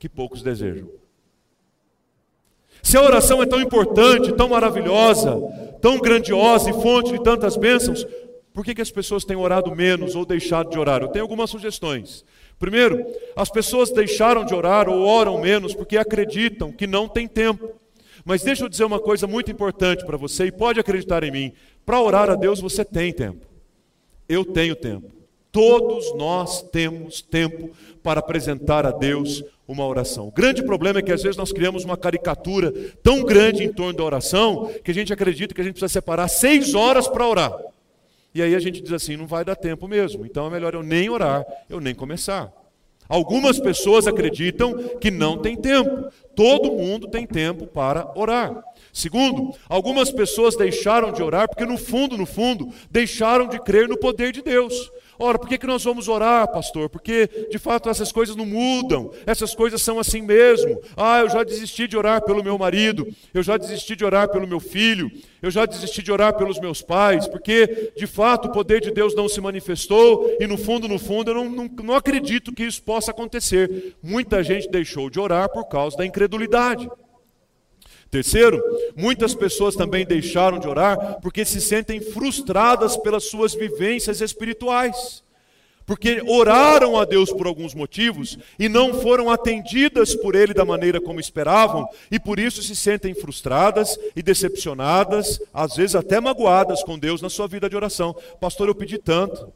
que 0.00 0.08
poucos 0.08 0.42
desejam. 0.42 1.01
Se 2.82 2.96
a 2.96 3.02
oração 3.02 3.42
é 3.42 3.46
tão 3.46 3.60
importante, 3.60 4.32
tão 4.32 4.48
maravilhosa, 4.48 5.38
tão 5.80 5.98
grandiosa 5.98 6.70
e 6.70 6.72
fonte 6.72 7.12
de 7.12 7.22
tantas 7.22 7.56
bênçãos, 7.56 8.06
por 8.52 8.64
que, 8.64 8.74
que 8.74 8.82
as 8.82 8.90
pessoas 8.90 9.24
têm 9.24 9.36
orado 9.36 9.74
menos 9.74 10.14
ou 10.14 10.26
deixado 10.26 10.68
de 10.68 10.78
orar? 10.78 11.00
Eu 11.00 11.08
tenho 11.08 11.24
algumas 11.24 11.48
sugestões. 11.48 12.24
Primeiro, 12.58 13.04
as 13.34 13.48
pessoas 13.48 13.90
deixaram 13.90 14.44
de 14.44 14.54
orar 14.54 14.88
ou 14.88 15.06
oram 15.06 15.40
menos 15.40 15.74
porque 15.74 15.96
acreditam 15.96 16.70
que 16.70 16.86
não 16.86 17.08
tem 17.08 17.26
tempo. 17.26 17.70
Mas 18.24 18.42
deixa 18.42 18.64
eu 18.64 18.68
dizer 18.68 18.84
uma 18.84 19.00
coisa 19.00 19.26
muito 19.26 19.50
importante 19.50 20.04
para 20.04 20.16
você, 20.16 20.46
e 20.46 20.52
pode 20.52 20.78
acreditar 20.78 21.24
em 21.24 21.30
mim: 21.30 21.52
para 21.84 22.00
orar 22.00 22.30
a 22.30 22.34
Deus 22.34 22.60
você 22.60 22.84
tem 22.84 23.12
tempo. 23.12 23.46
Eu 24.28 24.44
tenho 24.44 24.76
tempo. 24.76 25.10
Todos 25.50 26.14
nós 26.14 26.62
temos 26.62 27.20
tempo 27.20 27.70
para 28.02 28.20
apresentar 28.20 28.86
a 28.86 28.90
Deus 28.90 29.42
uma 29.72 29.86
oração. 29.86 30.28
O 30.28 30.30
grande 30.30 30.62
problema 30.62 30.98
é 30.98 31.02
que 31.02 31.12
às 31.12 31.22
vezes 31.22 31.36
nós 31.36 31.52
criamos 31.52 31.84
uma 31.84 31.96
caricatura 31.96 32.72
tão 33.02 33.22
grande 33.22 33.64
em 33.64 33.72
torno 33.72 33.94
da 33.94 34.04
oração 34.04 34.70
que 34.84 34.90
a 34.90 34.94
gente 34.94 35.12
acredita 35.12 35.54
que 35.54 35.60
a 35.60 35.64
gente 35.64 35.74
precisa 35.74 35.92
separar 35.92 36.28
seis 36.28 36.74
horas 36.74 37.08
para 37.08 37.26
orar. 37.26 37.52
E 38.34 38.40
aí 38.42 38.54
a 38.54 38.60
gente 38.60 38.80
diz 38.80 38.92
assim: 38.92 39.16
não 39.16 39.26
vai 39.26 39.44
dar 39.44 39.56
tempo 39.56 39.88
mesmo, 39.88 40.24
então 40.24 40.46
é 40.46 40.50
melhor 40.50 40.74
eu 40.74 40.82
nem 40.82 41.08
orar, 41.10 41.44
eu 41.68 41.80
nem 41.80 41.94
começar. 41.94 42.52
Algumas 43.08 43.58
pessoas 43.58 44.06
acreditam 44.06 44.72
que 44.98 45.10
não 45.10 45.36
tem 45.36 45.56
tempo. 45.56 46.10
Todo 46.34 46.72
mundo 46.72 47.08
tem 47.08 47.26
tempo 47.26 47.66
para 47.66 48.10
orar. 48.14 48.64
Segundo, 48.90 49.54
algumas 49.68 50.10
pessoas 50.10 50.56
deixaram 50.56 51.12
de 51.12 51.22
orar 51.22 51.48
porque, 51.48 51.66
no 51.66 51.76
fundo, 51.76 52.16
no 52.16 52.24
fundo, 52.24 52.72
deixaram 52.90 53.46
de 53.46 53.58
crer 53.60 53.88
no 53.88 53.98
poder 53.98 54.32
de 54.32 54.40
Deus. 54.40 54.90
Ora, 55.24 55.38
por 55.38 55.48
que, 55.48 55.56
que 55.56 55.68
nós 55.68 55.84
vamos 55.84 56.08
orar, 56.08 56.50
pastor? 56.50 56.90
Porque 56.90 57.46
de 57.48 57.56
fato 57.56 57.88
essas 57.88 58.10
coisas 58.10 58.34
não 58.34 58.44
mudam, 58.44 59.12
essas 59.24 59.54
coisas 59.54 59.80
são 59.80 60.00
assim 60.00 60.20
mesmo. 60.20 60.80
Ah, 60.96 61.20
eu 61.20 61.30
já 61.30 61.44
desisti 61.44 61.86
de 61.86 61.96
orar 61.96 62.24
pelo 62.24 62.42
meu 62.42 62.58
marido, 62.58 63.06
eu 63.32 63.40
já 63.40 63.56
desisti 63.56 63.94
de 63.94 64.04
orar 64.04 64.28
pelo 64.30 64.48
meu 64.48 64.58
filho, 64.58 65.08
eu 65.40 65.48
já 65.48 65.64
desisti 65.64 66.02
de 66.02 66.10
orar 66.10 66.36
pelos 66.36 66.58
meus 66.58 66.82
pais, 66.82 67.28
porque 67.28 67.92
de 67.96 68.04
fato 68.04 68.48
o 68.48 68.52
poder 68.52 68.80
de 68.80 68.90
Deus 68.90 69.14
não 69.14 69.28
se 69.28 69.40
manifestou 69.40 70.28
e 70.40 70.46
no 70.48 70.58
fundo, 70.58 70.88
no 70.88 70.98
fundo, 70.98 71.30
eu 71.30 71.34
não, 71.36 71.48
não, 71.48 71.70
não 71.84 71.94
acredito 71.94 72.52
que 72.52 72.64
isso 72.64 72.82
possa 72.82 73.12
acontecer. 73.12 73.94
Muita 74.02 74.42
gente 74.42 74.68
deixou 74.68 75.08
de 75.08 75.20
orar 75.20 75.48
por 75.50 75.68
causa 75.68 75.96
da 75.96 76.04
incredulidade. 76.04 76.90
Terceiro, 78.12 78.62
muitas 78.94 79.34
pessoas 79.34 79.74
também 79.74 80.04
deixaram 80.04 80.58
de 80.58 80.68
orar 80.68 81.18
porque 81.22 81.46
se 81.46 81.62
sentem 81.62 81.98
frustradas 81.98 82.94
pelas 82.94 83.24
suas 83.24 83.54
vivências 83.54 84.20
espirituais. 84.20 85.24
Porque 85.86 86.22
oraram 86.26 86.98
a 86.98 87.06
Deus 87.06 87.32
por 87.32 87.46
alguns 87.46 87.74
motivos 87.74 88.36
e 88.58 88.68
não 88.68 89.00
foram 89.00 89.30
atendidas 89.30 90.14
por 90.14 90.34
Ele 90.34 90.52
da 90.52 90.62
maneira 90.62 91.00
como 91.00 91.20
esperavam, 91.20 91.88
e 92.10 92.20
por 92.20 92.38
isso 92.38 92.62
se 92.62 92.76
sentem 92.76 93.14
frustradas 93.14 93.98
e 94.14 94.22
decepcionadas, 94.22 95.40
às 95.50 95.76
vezes 95.76 95.96
até 95.96 96.20
magoadas 96.20 96.84
com 96.84 96.98
Deus 96.98 97.22
na 97.22 97.30
sua 97.30 97.48
vida 97.48 97.66
de 97.66 97.76
oração. 97.76 98.14
Pastor, 98.38 98.68
eu 98.68 98.74
pedi 98.74 98.98
tanto, 98.98 99.50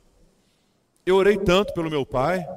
eu 1.04 1.16
orei 1.16 1.36
tanto 1.36 1.74
pelo 1.74 1.90
meu 1.90 2.06
pai, 2.06 2.48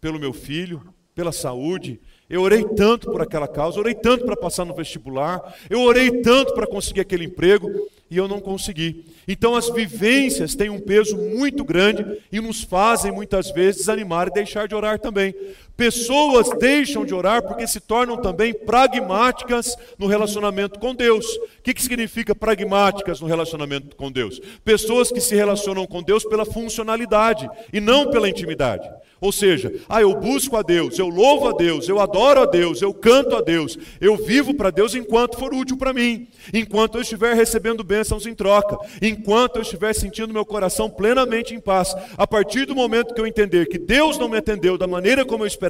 pelo 0.00 0.18
meu 0.18 0.32
filho, 0.32 0.82
pela 1.16 1.32
saúde, 1.32 1.98
eu 2.28 2.42
orei 2.42 2.62
tanto 2.62 3.10
por 3.10 3.22
aquela 3.22 3.48
causa, 3.48 3.80
orei 3.80 3.94
tanto 3.94 4.26
para 4.26 4.36
passar 4.36 4.66
no 4.66 4.74
vestibular, 4.74 5.54
eu 5.70 5.80
orei 5.80 6.20
tanto 6.20 6.52
para 6.52 6.66
conseguir 6.66 7.00
aquele 7.00 7.24
emprego 7.24 7.70
e 8.10 8.18
eu 8.18 8.28
não 8.28 8.38
consegui. 8.38 9.04
Então 9.26 9.54
as 9.54 9.70
vivências 9.70 10.54
têm 10.54 10.68
um 10.68 10.78
peso 10.78 11.16
muito 11.16 11.64
grande 11.64 12.20
e 12.30 12.38
nos 12.38 12.62
fazem 12.62 13.10
muitas 13.10 13.50
vezes 13.50 13.78
desanimar 13.78 14.28
e 14.28 14.32
deixar 14.32 14.68
de 14.68 14.74
orar 14.74 14.98
também. 14.98 15.34
Pessoas 15.76 16.48
deixam 16.58 17.04
de 17.04 17.12
orar 17.12 17.42
porque 17.42 17.66
se 17.66 17.80
tornam 17.80 18.16
também 18.16 18.54
pragmáticas 18.54 19.76
no 19.98 20.06
relacionamento 20.06 20.78
com 20.78 20.94
Deus. 20.94 21.26
O 21.26 21.62
que, 21.62 21.74
que 21.74 21.82
significa 21.82 22.34
pragmáticas 22.34 23.20
no 23.20 23.26
relacionamento 23.26 23.94
com 23.94 24.10
Deus? 24.10 24.40
Pessoas 24.64 25.12
que 25.12 25.20
se 25.20 25.34
relacionam 25.34 25.86
com 25.86 26.02
Deus 26.02 26.24
pela 26.24 26.46
funcionalidade 26.46 27.48
e 27.72 27.80
não 27.80 28.10
pela 28.10 28.28
intimidade. 28.28 28.88
Ou 29.18 29.32
seja, 29.32 29.72
ah, 29.88 30.02
eu 30.02 30.14
busco 30.14 30.56
a 30.56 30.62
Deus, 30.62 30.98
eu 30.98 31.08
louvo 31.08 31.48
a 31.48 31.52
Deus, 31.52 31.88
eu 31.88 31.98
adoro 31.98 32.42
a 32.42 32.46
Deus, 32.46 32.82
eu 32.82 32.92
canto 32.92 33.34
a 33.34 33.40
Deus, 33.40 33.78
eu 33.98 34.14
vivo 34.14 34.52
para 34.52 34.70
Deus 34.70 34.94
enquanto 34.94 35.38
for 35.38 35.54
útil 35.54 35.78
para 35.78 35.92
mim, 35.92 36.28
enquanto 36.52 36.96
eu 36.96 37.00
estiver 37.00 37.34
recebendo 37.34 37.82
bênçãos 37.82 38.26
em 38.26 38.34
troca, 38.34 38.76
enquanto 39.00 39.56
eu 39.56 39.62
estiver 39.62 39.94
sentindo 39.94 40.34
meu 40.34 40.44
coração 40.44 40.90
plenamente 40.90 41.54
em 41.54 41.60
paz. 41.60 41.94
A 42.16 42.26
partir 42.26 42.66
do 42.66 42.74
momento 42.74 43.14
que 43.14 43.20
eu 43.20 43.26
entender 43.26 43.66
que 43.66 43.78
Deus 43.78 44.18
não 44.18 44.28
me 44.28 44.36
atendeu 44.36 44.76
da 44.76 44.86
maneira 44.86 45.24
como 45.24 45.44
eu 45.44 45.48
esperava, 45.48 45.65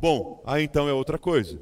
bom, 0.00 0.42
aí 0.46 0.64
então 0.64 0.88
é 0.88 0.92
outra 0.92 1.18
coisa. 1.18 1.58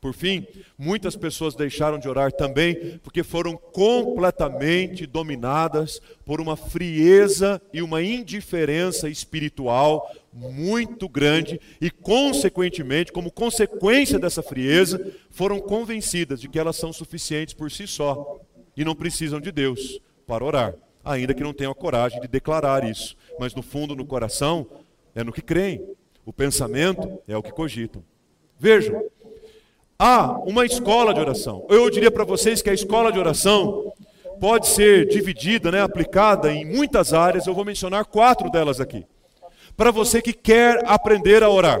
Por 0.00 0.12
fim, 0.12 0.46
muitas 0.78 1.16
pessoas 1.16 1.54
deixaram 1.54 1.98
de 1.98 2.08
orar 2.08 2.30
também 2.30 3.00
porque 3.02 3.22
foram 3.22 3.56
completamente 3.56 5.06
dominadas 5.06 6.00
por 6.24 6.40
uma 6.40 6.56
frieza 6.56 7.60
e 7.72 7.82
uma 7.82 8.02
indiferença 8.02 9.08
espiritual 9.08 10.14
muito 10.32 11.08
grande 11.08 11.60
e, 11.80 11.90
consequentemente, 11.90 13.10
como 13.10 13.32
consequência 13.32 14.18
dessa 14.18 14.42
frieza, 14.42 15.12
foram 15.30 15.58
convencidas 15.58 16.40
de 16.40 16.48
que 16.48 16.58
elas 16.58 16.76
são 16.76 16.92
suficientes 16.92 17.54
por 17.54 17.70
si 17.70 17.86
só 17.86 18.38
e 18.76 18.84
não 18.84 18.94
precisam 18.94 19.40
de 19.40 19.50
Deus 19.50 19.98
para 20.26 20.44
orar, 20.44 20.74
ainda 21.04 21.32
que 21.32 21.42
não 21.42 21.54
tenham 21.54 21.72
a 21.72 21.74
coragem 21.74 22.20
de 22.20 22.28
declarar 22.28 22.84
isso, 22.84 23.16
mas 23.40 23.54
no 23.54 23.62
fundo, 23.62 23.96
no 23.96 24.04
coração, 24.04 24.66
é 25.14 25.24
no 25.24 25.32
que 25.32 25.40
creem. 25.42 25.82
O 26.26 26.32
pensamento 26.32 27.22
é 27.26 27.36
o 27.36 27.42
que 27.42 27.52
cogitam. 27.52 28.02
Vejam, 28.58 29.02
há 29.98 30.32
uma 30.40 30.66
escola 30.66 31.14
de 31.14 31.20
oração. 31.20 31.64
Eu 31.70 31.88
diria 31.88 32.10
para 32.10 32.24
vocês 32.24 32.60
que 32.60 32.68
a 32.68 32.74
escola 32.74 33.12
de 33.12 33.18
oração 33.18 33.92
pode 34.40 34.66
ser 34.66 35.06
dividida, 35.06 35.70
né, 35.70 35.80
aplicada 35.80 36.52
em 36.52 36.64
muitas 36.64 37.14
áreas. 37.14 37.46
Eu 37.46 37.54
vou 37.54 37.64
mencionar 37.64 38.04
quatro 38.04 38.50
delas 38.50 38.80
aqui 38.80 39.06
para 39.76 39.90
você 39.90 40.20
que 40.20 40.32
quer 40.32 40.82
aprender 40.86 41.42
a 41.42 41.50
orar. 41.50 41.80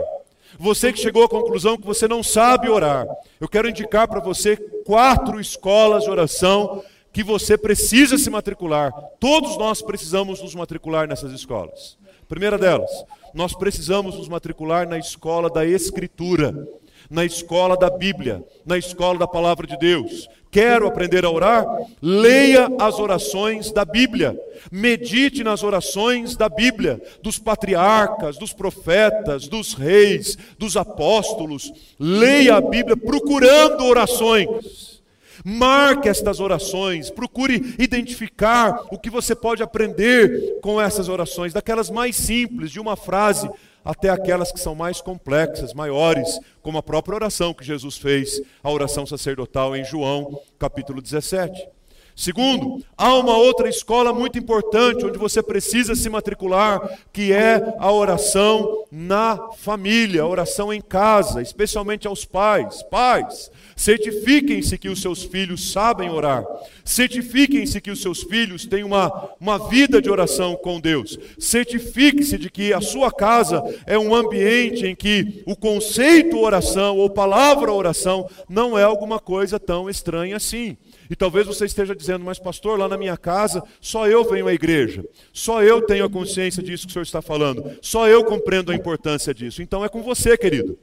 Você 0.58 0.92
que 0.92 1.00
chegou 1.00 1.24
à 1.24 1.28
conclusão 1.28 1.76
que 1.76 1.86
você 1.86 2.06
não 2.06 2.22
sabe 2.22 2.68
orar. 2.68 3.06
Eu 3.40 3.48
quero 3.48 3.68
indicar 3.68 4.06
para 4.06 4.20
você 4.20 4.56
quatro 4.84 5.40
escolas 5.40 6.04
de 6.04 6.10
oração 6.10 6.84
que 7.12 7.22
você 7.22 7.58
precisa 7.58 8.16
se 8.16 8.30
matricular. 8.30 8.92
Todos 9.18 9.56
nós 9.56 9.82
precisamos 9.82 10.40
nos 10.40 10.54
matricular 10.54 11.08
nessas 11.08 11.32
escolas. 11.32 11.98
Primeira 12.28 12.58
delas, 12.58 12.90
nós 13.36 13.54
precisamos 13.54 14.16
nos 14.16 14.28
matricular 14.28 14.88
na 14.88 14.98
escola 14.98 15.48
da 15.48 15.64
Escritura 15.64 16.66
na 17.10 17.24
escola 17.24 17.76
da 17.76 17.90
Bíblia, 17.90 18.44
na 18.64 18.76
escola 18.76 19.18
da 19.18 19.26
palavra 19.26 19.66
de 19.66 19.76
Deus. 19.76 20.28
Quero 20.50 20.86
aprender 20.86 21.24
a 21.24 21.30
orar? 21.30 21.66
Leia 22.00 22.68
as 22.80 22.98
orações 22.98 23.70
da 23.70 23.84
Bíblia. 23.84 24.38
Medite 24.72 25.44
nas 25.44 25.62
orações 25.62 26.34
da 26.34 26.48
Bíblia, 26.48 27.00
dos 27.22 27.38
patriarcas, 27.38 28.38
dos 28.38 28.52
profetas, 28.52 29.48
dos 29.48 29.74
reis, 29.74 30.36
dos 30.58 30.76
apóstolos. 30.76 31.72
Leia 31.98 32.56
a 32.56 32.60
Bíblia 32.60 32.96
procurando 32.96 33.84
orações. 33.84 34.95
Marque 35.44 36.08
estas 36.08 36.40
orações, 36.40 37.10
procure 37.10 37.74
identificar 37.78 38.86
o 38.90 38.98
que 38.98 39.10
você 39.10 39.34
pode 39.34 39.62
aprender 39.62 40.58
com 40.60 40.80
essas 40.80 41.08
orações, 41.08 41.52
daquelas 41.52 41.90
mais 41.90 42.16
simples, 42.16 42.70
de 42.70 42.80
uma 42.80 42.96
frase 42.96 43.48
até 43.84 44.10
aquelas 44.10 44.50
que 44.50 44.58
são 44.58 44.74
mais 44.74 45.00
complexas, 45.00 45.72
maiores, 45.72 46.40
como 46.60 46.76
a 46.76 46.82
própria 46.82 47.14
oração 47.14 47.54
que 47.54 47.64
Jesus 47.64 47.96
fez, 47.96 48.42
a 48.62 48.70
oração 48.70 49.06
sacerdotal 49.06 49.76
em 49.76 49.84
João, 49.84 50.40
capítulo 50.58 51.00
17. 51.00 51.68
Segundo, 52.16 52.82
há 52.96 53.14
uma 53.14 53.36
outra 53.36 53.68
escola 53.68 54.10
muito 54.10 54.38
importante 54.38 55.04
onde 55.04 55.18
você 55.18 55.42
precisa 55.42 55.94
se 55.94 56.08
matricular, 56.08 56.98
que 57.12 57.30
é 57.30 57.62
a 57.78 57.92
oração 57.92 58.86
na 58.90 59.38
família, 59.58 60.22
a 60.22 60.26
oração 60.26 60.72
em 60.72 60.80
casa, 60.80 61.42
especialmente 61.42 62.08
aos 62.08 62.24
pais. 62.24 62.82
Pais, 62.84 63.50
certifiquem-se 63.76 64.78
que 64.78 64.88
os 64.88 65.02
seus 65.02 65.24
filhos 65.24 65.70
sabem 65.70 66.08
orar, 66.08 66.42
certifiquem-se 66.82 67.82
que 67.82 67.90
os 67.90 68.00
seus 68.00 68.22
filhos 68.22 68.64
têm 68.64 68.82
uma, 68.82 69.28
uma 69.38 69.68
vida 69.68 70.00
de 70.00 70.08
oração 70.08 70.56
com 70.56 70.80
Deus, 70.80 71.18
certifique-se 71.38 72.38
de 72.38 72.48
que 72.48 72.72
a 72.72 72.80
sua 72.80 73.12
casa 73.12 73.62
é 73.84 73.98
um 73.98 74.14
ambiente 74.14 74.86
em 74.86 74.96
que 74.96 75.42
o 75.44 75.54
conceito 75.54 76.38
oração 76.38 76.96
ou 76.96 77.10
palavra 77.10 77.70
oração 77.70 78.26
não 78.48 78.78
é 78.78 78.84
alguma 78.84 79.18
coisa 79.18 79.60
tão 79.60 79.90
estranha 79.90 80.36
assim. 80.36 80.78
E 81.08 81.16
talvez 81.16 81.46
você 81.46 81.64
esteja 81.64 81.94
dizendo, 81.94 82.24
mas 82.24 82.38
pastor, 82.38 82.78
lá 82.78 82.88
na 82.88 82.96
minha 82.96 83.16
casa, 83.16 83.62
só 83.80 84.08
eu 84.08 84.24
venho 84.24 84.48
à 84.48 84.54
igreja, 84.54 85.04
só 85.32 85.62
eu 85.62 85.82
tenho 85.82 86.04
a 86.04 86.10
consciência 86.10 86.62
disso 86.62 86.86
que 86.86 86.90
o 86.90 86.92
senhor 86.92 87.02
está 87.02 87.22
falando, 87.22 87.78
só 87.80 88.08
eu 88.08 88.24
compreendo 88.24 88.72
a 88.72 88.74
importância 88.74 89.32
disso. 89.32 89.62
Então 89.62 89.84
é 89.84 89.88
com 89.88 90.02
você, 90.02 90.36
querido. 90.36 90.78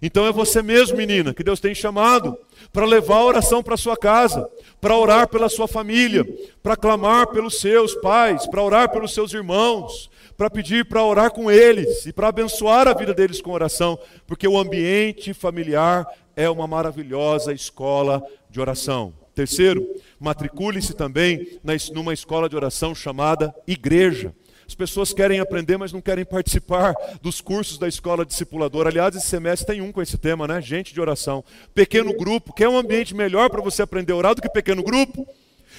Então 0.00 0.26
é 0.26 0.32
você 0.32 0.62
mesmo, 0.62 0.96
menina, 0.96 1.34
que 1.34 1.42
Deus 1.42 1.58
tem 1.58 1.74
chamado 1.74 2.36
para 2.72 2.86
levar 2.86 3.16
a 3.16 3.24
oração 3.24 3.62
para 3.62 3.76
sua 3.76 3.96
casa, 3.96 4.48
para 4.80 4.96
orar 4.96 5.28
pela 5.28 5.48
sua 5.48 5.66
família, 5.66 6.24
para 6.62 6.76
clamar 6.76 7.26
pelos 7.28 7.58
seus 7.58 7.94
pais, 7.96 8.46
para 8.46 8.62
orar 8.62 8.90
pelos 8.90 9.12
seus 9.12 9.32
irmãos, 9.32 10.08
para 10.36 10.48
pedir 10.48 10.84
para 10.84 11.02
orar 11.02 11.32
com 11.32 11.50
eles 11.50 12.06
e 12.06 12.12
para 12.12 12.28
abençoar 12.28 12.86
a 12.86 12.94
vida 12.94 13.12
deles 13.12 13.40
com 13.40 13.50
oração, 13.50 13.98
porque 14.24 14.46
o 14.46 14.56
ambiente 14.56 15.34
familiar 15.34 16.06
é 16.36 16.48
uma 16.48 16.68
maravilhosa 16.68 17.52
escola 17.52 18.22
de 18.48 18.60
oração. 18.60 19.12
Terceiro, 19.38 19.88
matricule-se 20.18 20.92
também 20.94 21.60
numa 21.94 22.12
escola 22.12 22.48
de 22.48 22.56
oração 22.56 22.92
chamada 22.92 23.54
igreja. 23.68 24.34
As 24.66 24.74
pessoas 24.74 25.12
querem 25.12 25.38
aprender, 25.38 25.76
mas 25.76 25.92
não 25.92 26.00
querem 26.00 26.24
participar 26.24 26.92
dos 27.22 27.40
cursos 27.40 27.78
da 27.78 27.86
escola 27.86 28.26
discipuladora. 28.26 28.88
Aliás, 28.88 29.14
esse 29.14 29.28
semestre 29.28 29.68
tem 29.68 29.80
um 29.80 29.92
com 29.92 30.02
esse 30.02 30.18
tema, 30.18 30.48
né? 30.48 30.60
Gente 30.60 30.92
de 30.92 31.00
oração. 31.00 31.44
Pequeno 31.72 32.12
grupo. 32.16 32.52
Quer 32.52 32.68
um 32.68 32.76
ambiente 32.76 33.14
melhor 33.14 33.48
para 33.48 33.62
você 33.62 33.80
aprender 33.80 34.12
a 34.12 34.16
orar 34.16 34.34
do 34.34 34.42
que 34.42 34.48
pequeno 34.48 34.82
grupo? 34.82 35.24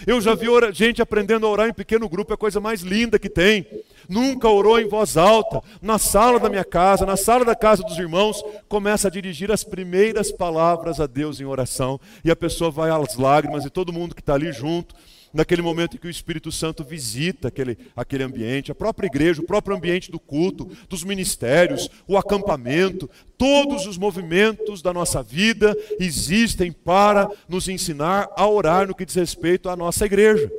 Eu 0.06 0.22
já 0.22 0.36
vi 0.36 0.48
gente 0.74 1.02
aprendendo 1.02 1.46
a 1.46 1.50
orar 1.50 1.70
em 1.70 1.74
pequeno 1.74 2.08
grupo, 2.08 2.34
é 2.34 2.36
a 2.36 2.38
coisa 2.38 2.60
mais 2.60 2.82
linda 2.82 3.20
que 3.20 3.30
tem. 3.30 3.66
Nunca 4.08 4.48
orou 4.48 4.80
em 4.80 4.88
voz 4.88 5.18
alta, 5.18 5.62
na 5.82 6.00
sala 6.00 6.40
da 6.40 6.50
minha 6.50 6.64
casa, 6.64 7.06
na 7.06 7.16
sala 7.16 7.46
da 7.46 7.56
casa 7.56 7.84
dos 7.84 7.98
irmãos, 7.98 8.44
começa 8.68 9.08
a 9.08 9.12
dirigir 9.12 9.52
as 9.52 9.64
primeiras 9.64 10.32
palavras 10.32 11.00
a 11.00 11.06
Deus 11.06 11.40
em 11.40 11.46
oração, 11.46 12.00
e 12.24 12.32
a 12.32 12.36
pessoa 12.36 12.72
vai 12.72 12.90
às 12.90 13.16
lágrimas, 13.16 13.66
e 13.66 13.70
todo 13.70 13.94
mundo 13.94 14.16
que 14.16 14.22
está 14.22 14.34
ali 14.34 14.52
junto 14.52 14.96
naquele 15.34 15.62
momento 15.62 15.96
em 15.96 16.00
que 16.00 16.08
o 16.08 16.10
Espírito 16.10 16.52
Santo 16.52 16.84
visita 16.84 17.48
aquele, 17.48 17.78
aquele 17.96 18.24
ambiente, 18.24 18.72
a 18.72 18.76
própria 18.76 19.08
igreja, 19.08 19.42
o 19.42 19.46
próprio 19.46 19.76
ambiente 19.76 20.12
do 20.12 20.20
culto, 20.20 20.70
dos 20.88 21.04
ministérios, 21.04 21.90
o 22.08 22.18
acampamento, 22.18 23.10
todos 23.38 23.86
os 23.86 23.98
movimentos 23.98 24.82
da 24.82 24.94
nossa 24.94 25.22
vida 25.22 25.76
existem 26.00 26.72
para 26.72 27.30
nos 27.48 27.68
ensinar 27.68 28.30
a 28.36 28.48
orar 28.48 28.88
no 28.88 28.96
que 28.96 29.06
diz 29.06 29.16
respeito 29.16 29.70
à 29.70 29.76
nossa 29.76 30.06
igreja. 30.06 30.52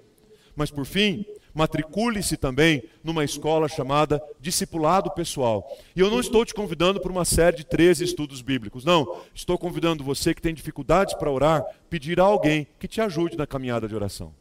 Mas 0.55 0.71
por 0.71 0.85
fim, 0.85 1.25
matricule-se 1.55 2.37
também 2.37 2.83
numa 3.03 3.25
escola 3.25 3.69
chamada 3.69 4.23
Discipulado 4.41 5.11
Pessoal. 5.11 5.67
E 5.95 6.01
eu 6.01 6.11
não 6.11 6.21
estou 6.21 6.45
te 6.45 6.55
convidando 6.55 7.01
para 7.01 7.11
uma 7.13 7.25
série 7.25 7.59
de 7.59 7.65
13 7.65 8.05
estudos 8.05 8.43
bíblicos, 8.43 8.85
não. 8.85 9.21
Estou 9.35 9.59
convidando 9.59 10.05
você 10.05 10.35
que 10.35 10.43
tem 10.43 10.55
dificuldades 10.55 11.15
para 11.15 11.31
orar, 11.31 11.65
pedir 11.89 12.21
a 12.21 12.25
alguém 12.25 12.67
que 12.79 12.89
te 12.89 13.01
ajude 13.01 13.37
na 13.37 13.47
caminhada 13.47 13.89
de 13.89 13.95
oração. 13.95 14.40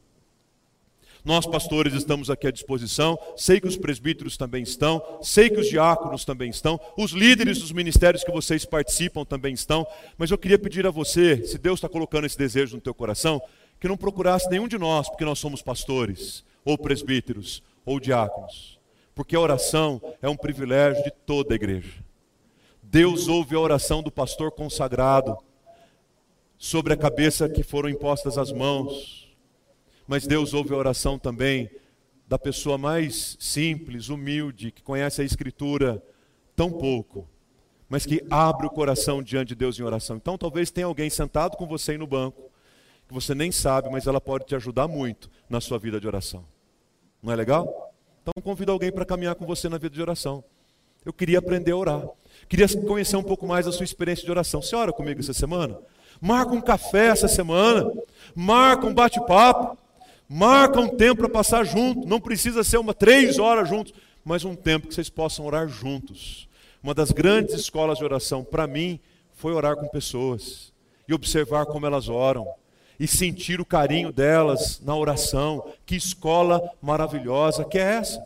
Nós, 1.24 1.46
pastores, 1.46 1.94
estamos 1.94 2.30
aqui 2.30 2.48
à 2.48 2.52
disposição. 2.52 3.20
Sei 3.36 3.60
que 3.60 3.68
os 3.68 3.76
presbíteros 3.76 4.38
também 4.38 4.64
estão. 4.64 5.02
Sei 5.22 5.50
que 5.50 5.60
os 5.60 5.68
diáconos 5.68 6.24
também 6.24 6.50
estão. 6.50 6.80
Os 6.98 7.12
líderes 7.12 7.60
dos 7.60 7.72
ministérios 7.72 8.24
que 8.24 8.32
vocês 8.32 8.66
participam 8.66 9.26
também 9.26 9.54
estão. 9.54 9.86
Mas 10.18 10.32
eu 10.32 10.38
queria 10.38 10.58
pedir 10.58 10.88
a 10.88 10.92
você, 10.92 11.46
se 11.46 11.58
Deus 11.58 11.78
está 11.78 11.90
colocando 11.90 12.26
esse 12.26 12.38
desejo 12.38 12.76
no 12.76 12.82
teu 12.82 12.94
coração, 12.94 13.42
que 13.80 13.88
não 13.88 13.98
procurasse 13.98 14.50
nenhum 14.50 14.68
de 14.68 14.78
nós, 14.78 15.10
porque 15.10 15.26
nós 15.26 15.40
somos 15.40 15.62
pastores, 15.62 16.44
ou 16.64 16.78
presbíteros, 16.78 17.62
ou 17.86 18.00
diáconos. 18.00 18.80
Porque 19.14 19.36
a 19.36 19.40
oração 19.40 20.02
é 20.22 20.30
um 20.30 20.38
privilégio 20.38 21.04
de 21.04 21.12
toda 21.12 21.54
a 21.54 21.56
igreja. 21.56 21.92
Deus 22.82 23.28
ouve 23.28 23.56
a 23.56 23.60
oração 23.60 24.02
do 24.02 24.10
pastor 24.10 24.52
consagrado 24.52 25.38
sobre 26.58 26.94
a 26.94 26.98
cabeça 26.98 27.48
que 27.48 27.62
foram 27.62 27.90
impostas 27.90 28.38
as 28.38 28.52
mãos 28.52 29.29
mas 30.10 30.26
Deus 30.26 30.56
ouve 30.56 30.74
a 30.74 30.76
oração 30.76 31.20
também 31.20 31.70
da 32.28 32.40
pessoa 32.40 32.80
mais 32.80 33.38
simples, 33.40 34.10
humilde, 34.10 34.72
que 34.72 34.82
conhece 34.82 35.22
a 35.22 35.24
Escritura 35.24 36.04
tão 36.56 36.72
pouco, 36.72 37.30
mas 37.88 38.08
que 38.08 38.26
abre 38.28 38.66
o 38.66 38.72
coração 38.72 39.22
diante 39.22 39.50
de 39.50 39.56
Deus 39.56 39.78
em 39.78 39.84
oração. 39.84 40.16
Então 40.16 40.36
talvez 40.36 40.72
tenha 40.72 40.88
alguém 40.88 41.12
sentado 41.12 41.56
com 41.56 41.68
você 41.68 41.92
aí 41.92 41.98
no 42.00 42.08
banco, 42.08 42.42
que 43.08 43.14
você 43.14 43.36
nem 43.36 43.52
sabe, 43.52 43.88
mas 43.92 44.08
ela 44.08 44.20
pode 44.20 44.46
te 44.46 44.56
ajudar 44.56 44.88
muito 44.88 45.30
na 45.48 45.62
sua 45.62 45.78
vida 45.78 46.00
de 46.00 46.08
oração. 46.08 46.44
Não 47.22 47.32
é 47.32 47.36
legal? 47.36 47.94
Então 48.24 48.34
convida 48.42 48.72
alguém 48.72 48.92
para 48.92 49.06
caminhar 49.06 49.36
com 49.36 49.46
você 49.46 49.70
na 49.70 49.78
vida 49.78 49.94
de 49.94 50.02
oração. 50.02 50.44
Eu 51.06 51.14
queria 51.14 51.38
aprender 51.38 51.74
a 51.74 51.78
orar. 51.78 52.10
Queria 52.48 52.68
conhecer 52.88 53.16
um 53.16 53.24
pouco 53.24 53.46
mais 53.46 53.68
a 53.68 53.72
sua 53.72 53.84
experiência 53.84 54.26
de 54.26 54.32
oração. 54.32 54.60
Você 54.60 54.76
ora 54.76 54.92
comigo 54.92 55.20
essa 55.20 55.34
semana? 55.34 55.78
Marca 56.20 56.52
um 56.52 56.62
café 56.62 57.10
essa 57.10 57.28
semana. 57.28 57.92
Marca 58.34 58.88
um 58.88 58.94
bate-papo. 58.94 59.78
Marca 60.32 60.80
um 60.80 60.88
tempo 60.88 61.22
para 61.22 61.30
passar 61.30 61.64
junto. 61.64 62.08
Não 62.08 62.22
precisa 62.22 62.64
ser 62.64 62.78
uma 62.78 62.94
três 62.94 63.40
horas 63.40 63.68
juntos, 63.68 63.96
mas 64.24 64.46
um 64.46 64.56
tempo 64.56 64.88
que 64.88 64.94
vocês 64.94 65.10
possam 65.10 65.44
orar 65.44 65.68
juntos. 65.68 66.48
Uma 66.84 66.94
das 66.94 67.12
grandes 67.12 67.56
escolas 67.56 67.98
de 67.98 68.04
oração 68.04 68.44
para 68.44 68.68
mim 68.68 69.00
foi 69.34 69.54
orar 69.54 69.76
com 69.76 69.88
pessoas 69.88 70.72
e 71.08 71.14
observar 71.16 71.66
como 71.66 71.88
elas 71.88 72.08
oram 72.08 72.48
e 73.00 73.08
sentir 73.08 73.60
o 73.60 73.66
carinho 73.66 74.12
delas 74.12 74.80
na 74.86 74.96
oração. 74.96 75.66
Que 75.84 75.96
escola 75.96 76.62
maravilhosa 76.80 77.66
que 77.66 77.80
é 77.80 77.96
essa? 77.96 78.24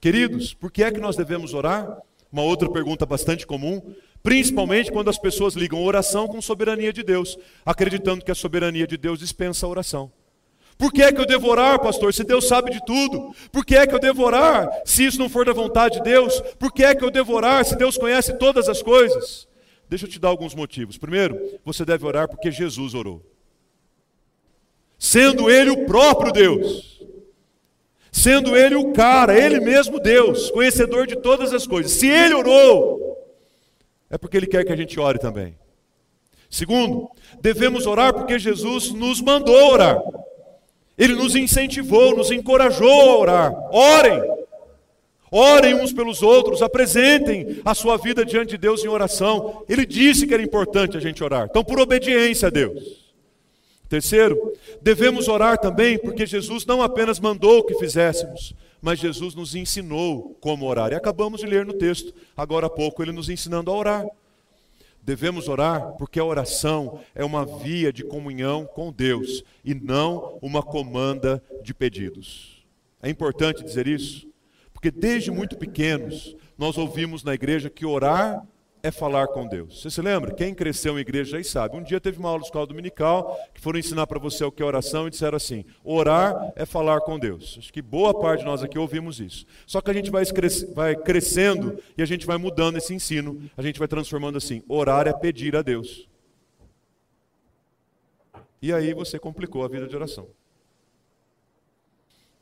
Queridos, 0.00 0.52
por 0.52 0.72
que 0.72 0.82
é 0.82 0.90
que 0.90 0.98
nós 0.98 1.14
devemos 1.14 1.54
orar? 1.54 2.02
Uma 2.32 2.42
outra 2.42 2.68
pergunta 2.68 3.06
bastante 3.06 3.46
comum, 3.46 3.80
principalmente 4.24 4.90
quando 4.90 5.08
as 5.08 5.18
pessoas 5.18 5.54
ligam 5.54 5.84
oração 5.84 6.26
com 6.26 6.42
soberania 6.42 6.92
de 6.92 7.04
Deus, 7.04 7.38
acreditando 7.64 8.24
que 8.24 8.30
a 8.30 8.34
soberania 8.34 8.88
de 8.88 8.96
Deus 8.96 9.20
dispensa 9.20 9.66
a 9.66 9.68
oração. 9.68 10.10
Por 10.82 10.92
que 10.92 11.00
é 11.00 11.12
que 11.12 11.20
eu 11.20 11.24
devo 11.24 11.46
orar, 11.46 11.78
pastor, 11.78 12.12
se 12.12 12.24
Deus 12.24 12.48
sabe 12.48 12.72
de 12.72 12.84
tudo? 12.84 13.32
Por 13.52 13.64
que 13.64 13.76
é 13.76 13.86
que 13.86 13.94
eu 13.94 14.00
devo 14.00 14.24
orar 14.24 14.68
se 14.84 15.04
isso 15.06 15.16
não 15.16 15.28
for 15.28 15.46
da 15.46 15.52
vontade 15.52 15.98
de 15.98 16.02
Deus? 16.02 16.40
Por 16.58 16.72
que 16.72 16.82
é 16.82 16.92
que 16.92 17.04
eu 17.04 17.10
devo 17.10 17.32
orar 17.34 17.64
se 17.64 17.76
Deus 17.76 17.96
conhece 17.96 18.32
todas 18.32 18.68
as 18.68 18.82
coisas? 18.82 19.46
Deixa 19.88 20.06
eu 20.06 20.10
te 20.10 20.18
dar 20.18 20.26
alguns 20.26 20.56
motivos. 20.56 20.98
Primeiro, 20.98 21.40
você 21.64 21.84
deve 21.84 22.04
orar 22.04 22.28
porque 22.28 22.50
Jesus 22.50 22.94
orou. 22.94 23.24
Sendo 24.98 25.48
Ele 25.48 25.70
o 25.70 25.86
próprio 25.86 26.32
Deus. 26.32 27.00
Sendo 28.10 28.56
Ele 28.56 28.74
o 28.74 28.92
cara, 28.92 29.38
Ele 29.38 29.60
mesmo 29.60 30.00
Deus, 30.00 30.50
conhecedor 30.50 31.06
de 31.06 31.14
todas 31.14 31.54
as 31.54 31.64
coisas. 31.64 31.92
Se 31.92 32.08
Ele 32.08 32.34
orou, 32.34 33.24
é 34.10 34.18
porque 34.18 34.36
Ele 34.36 34.48
quer 34.48 34.64
que 34.64 34.72
a 34.72 34.76
gente 34.76 34.98
ore 34.98 35.20
também. 35.20 35.56
Segundo, 36.50 37.08
devemos 37.40 37.86
orar 37.86 38.12
porque 38.12 38.36
Jesus 38.36 38.90
nos 38.90 39.20
mandou 39.20 39.70
orar. 39.70 40.02
Ele 40.96 41.14
nos 41.14 41.34
incentivou, 41.34 42.16
nos 42.16 42.30
encorajou 42.30 42.90
a 42.90 43.18
orar. 43.18 43.74
Orem. 43.74 44.22
Orem 45.30 45.74
uns 45.74 45.94
pelos 45.94 46.22
outros, 46.22 46.60
apresentem 46.60 47.62
a 47.64 47.74
sua 47.74 47.96
vida 47.96 48.22
diante 48.22 48.50
de 48.50 48.58
Deus 48.58 48.84
em 48.84 48.88
oração. 48.88 49.64
Ele 49.66 49.86
disse 49.86 50.26
que 50.26 50.34
era 50.34 50.42
importante 50.42 50.96
a 50.96 51.00
gente 51.00 51.24
orar. 51.24 51.46
Então, 51.50 51.64
por 51.64 51.80
obediência 51.80 52.48
a 52.48 52.50
Deus. 52.50 53.02
Terceiro, 53.88 54.52
devemos 54.80 55.28
orar 55.28 55.58
também 55.58 55.98
porque 55.98 56.26
Jesus 56.26 56.64
não 56.66 56.82
apenas 56.82 57.20
mandou 57.20 57.62
que 57.62 57.74
fizéssemos, 57.74 58.54
mas 58.80 58.98
Jesus 58.98 59.34
nos 59.34 59.54
ensinou 59.54 60.36
como 60.40 60.66
orar. 60.66 60.92
E 60.92 60.94
acabamos 60.94 61.40
de 61.40 61.46
ler 61.46 61.64
no 61.64 61.74
texto, 61.74 62.12
agora 62.36 62.66
há 62.66 62.70
pouco, 62.70 63.02
ele 63.02 63.12
nos 63.12 63.28
ensinando 63.28 63.70
a 63.70 63.74
orar. 63.74 64.06
Devemos 65.02 65.48
orar 65.48 65.94
porque 65.98 66.20
a 66.20 66.24
oração 66.24 67.00
é 67.14 67.24
uma 67.24 67.44
via 67.44 67.92
de 67.92 68.04
comunhão 68.04 68.64
com 68.64 68.92
Deus 68.92 69.42
e 69.64 69.74
não 69.74 70.38
uma 70.40 70.62
comanda 70.62 71.42
de 71.62 71.74
pedidos. 71.74 72.64
É 73.02 73.10
importante 73.10 73.64
dizer 73.64 73.88
isso, 73.88 74.28
porque 74.72 74.90
desde 74.90 75.30
muito 75.30 75.56
pequenos 75.56 76.36
nós 76.56 76.78
ouvimos 76.78 77.24
na 77.24 77.34
igreja 77.34 77.68
que 77.68 77.84
orar 77.84 78.46
é 78.82 78.90
falar 78.90 79.28
com 79.28 79.46
Deus. 79.46 79.80
Você 79.80 79.90
se 79.90 80.02
lembra? 80.02 80.34
Quem 80.34 80.54
cresceu 80.54 80.98
em 80.98 81.02
igreja 81.02 81.36
aí 81.36 81.44
sabe. 81.44 81.76
Um 81.76 81.82
dia 81.82 82.00
teve 82.00 82.18
uma 82.18 82.28
aula 82.28 82.40
de 82.40 82.46
escola 82.46 82.66
dominical 82.66 83.38
que 83.54 83.60
foram 83.60 83.78
ensinar 83.78 84.06
para 84.06 84.18
você 84.18 84.44
o 84.44 84.50
que 84.50 84.62
é 84.62 84.66
oração 84.66 85.06
e 85.06 85.10
disseram 85.10 85.36
assim: 85.36 85.64
orar 85.84 86.52
é 86.56 86.66
falar 86.66 87.00
com 87.00 87.18
Deus. 87.18 87.56
Acho 87.58 87.72
que 87.72 87.80
boa 87.80 88.12
parte 88.12 88.40
de 88.40 88.46
nós 88.46 88.62
aqui 88.62 88.78
ouvimos 88.78 89.20
isso. 89.20 89.46
Só 89.66 89.80
que 89.80 89.90
a 89.90 89.94
gente 89.94 90.10
vai, 90.10 90.24
vai 90.74 90.96
crescendo 90.96 91.78
e 91.96 92.02
a 92.02 92.06
gente 92.06 92.26
vai 92.26 92.38
mudando 92.38 92.76
esse 92.76 92.92
ensino. 92.92 93.40
A 93.56 93.62
gente 93.62 93.78
vai 93.78 93.86
transformando 93.86 94.38
assim: 94.38 94.62
orar 94.68 95.06
é 95.06 95.12
pedir 95.12 95.54
a 95.54 95.62
Deus. 95.62 96.08
E 98.60 98.72
aí 98.72 98.92
você 98.94 99.18
complicou 99.18 99.64
a 99.64 99.68
vida 99.68 99.86
de 99.86 99.94
oração. 99.94 100.26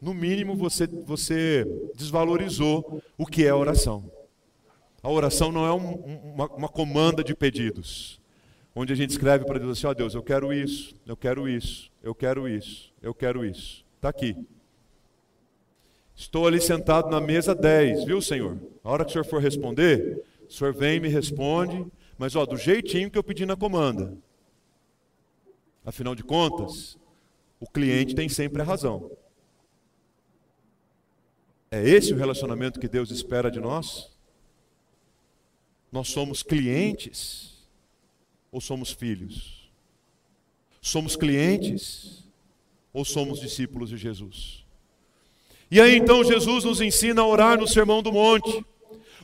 No 0.01 0.15
mínimo 0.15 0.57
você, 0.57 0.87
você 0.87 1.67
desvalorizou 1.95 3.03
o 3.19 3.27
que 3.27 3.47
é 3.47 3.53
oração. 3.53 4.11
A 5.03 5.11
oração 5.11 5.51
não 5.51 5.67
é 5.67 5.73
um, 5.73 5.95
uma, 6.35 6.47
uma, 6.49 6.69
comanda 6.69 7.25
de 7.25 7.35
pedidos, 7.35 8.21
onde 8.75 8.93
a 8.93 8.97
gente 8.97 9.11
escreve 9.11 9.45
para 9.45 9.59
Deus 9.59 9.79
assim: 9.79 9.87
ó 9.87 9.91
oh, 9.91 9.95
Deus, 9.95 10.15
eu 10.15 10.23
quero 10.23 10.53
isso, 10.53 10.95
eu 11.07 11.17
quero 11.17 11.49
isso, 11.49 11.91
eu 12.03 12.15
quero 12.15 12.49
isso, 12.49 12.93
eu 13.03 13.15
quero 13.15 13.45
isso. 13.45 13.85
Está 13.97 14.11
aqui. 14.11 14.37
Estou 16.15 16.47
ali 16.47 16.61
sentado 16.61 17.09
na 17.09 17.19
mesa 17.19 17.55
10, 17.55 18.05
viu, 18.05 18.21
Senhor? 18.21 18.59
A 18.85 18.91
hora 18.91 19.05
que 19.05 19.11
o 19.11 19.13
Senhor 19.13 19.25
for 19.25 19.41
responder, 19.41 20.23
o 20.47 20.53
Senhor 20.53 20.75
vem 20.75 20.97
e 20.97 21.01
me 21.01 21.09
responde, 21.09 21.87
mas 22.19 22.37
ó, 22.37 22.45
do 22.45 22.59
jeitinho 22.59 23.11
que 23.11 23.17
eu 23.17 23.25
pedi 23.25 23.47
na 23.47 23.57
comanda. 23.57 24.15
Afinal 25.83 26.15
de 26.15 26.23
contas, 26.23 26.99
o 27.59 27.67
cliente 27.67 28.15
tem 28.15 28.29
sempre 28.29 28.61
a 28.61 28.65
razão. 28.65 29.11
É 31.71 31.89
esse 31.89 32.13
o 32.13 32.17
relacionamento 32.17 32.79
que 32.79 32.89
Deus 32.89 33.11
espera 33.11 33.51
de 33.51 33.61
nós? 33.61 34.10
Nós 35.93 36.09
somos 36.09 36.43
clientes 36.43 37.51
ou 38.53 38.61
somos 38.61 38.91
filhos? 38.91 39.71
Somos 40.81 41.17
clientes 41.17 42.25
ou 42.93 43.05
somos 43.05 43.41
discípulos 43.41 43.91
de 43.91 43.97
Jesus? 43.97 44.65
E 45.71 45.81
aí 45.81 45.97
então 45.97 46.25
Jesus 46.25 46.65
nos 46.65 46.81
ensina 46.81 47.23
a 47.23 47.27
orar 47.27 47.59
no 47.59 47.67
Sermão 47.67 48.03
do 48.03 48.13
Monte. 48.13 48.65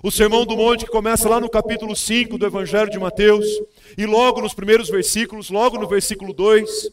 O 0.03 0.11
Sermão 0.11 0.45
do 0.45 0.57
Monte 0.57 0.85
que 0.85 0.91
começa 0.91 1.29
lá 1.29 1.41
no 1.41 1.49
capítulo 1.49 1.97
5 1.97 2.39
do 2.39 2.47
Evangelho 2.47 2.91
de 2.91 2.99
Mateus, 2.99 3.47
e 3.97 4.05
logo 4.07 4.41
nos 4.41 4.55
primeiros 4.55 4.89
versículos, 4.89 5.51
logo 5.51 5.79
no 5.79 5.89
versículo 5.89 6.33
2, 6.33 6.91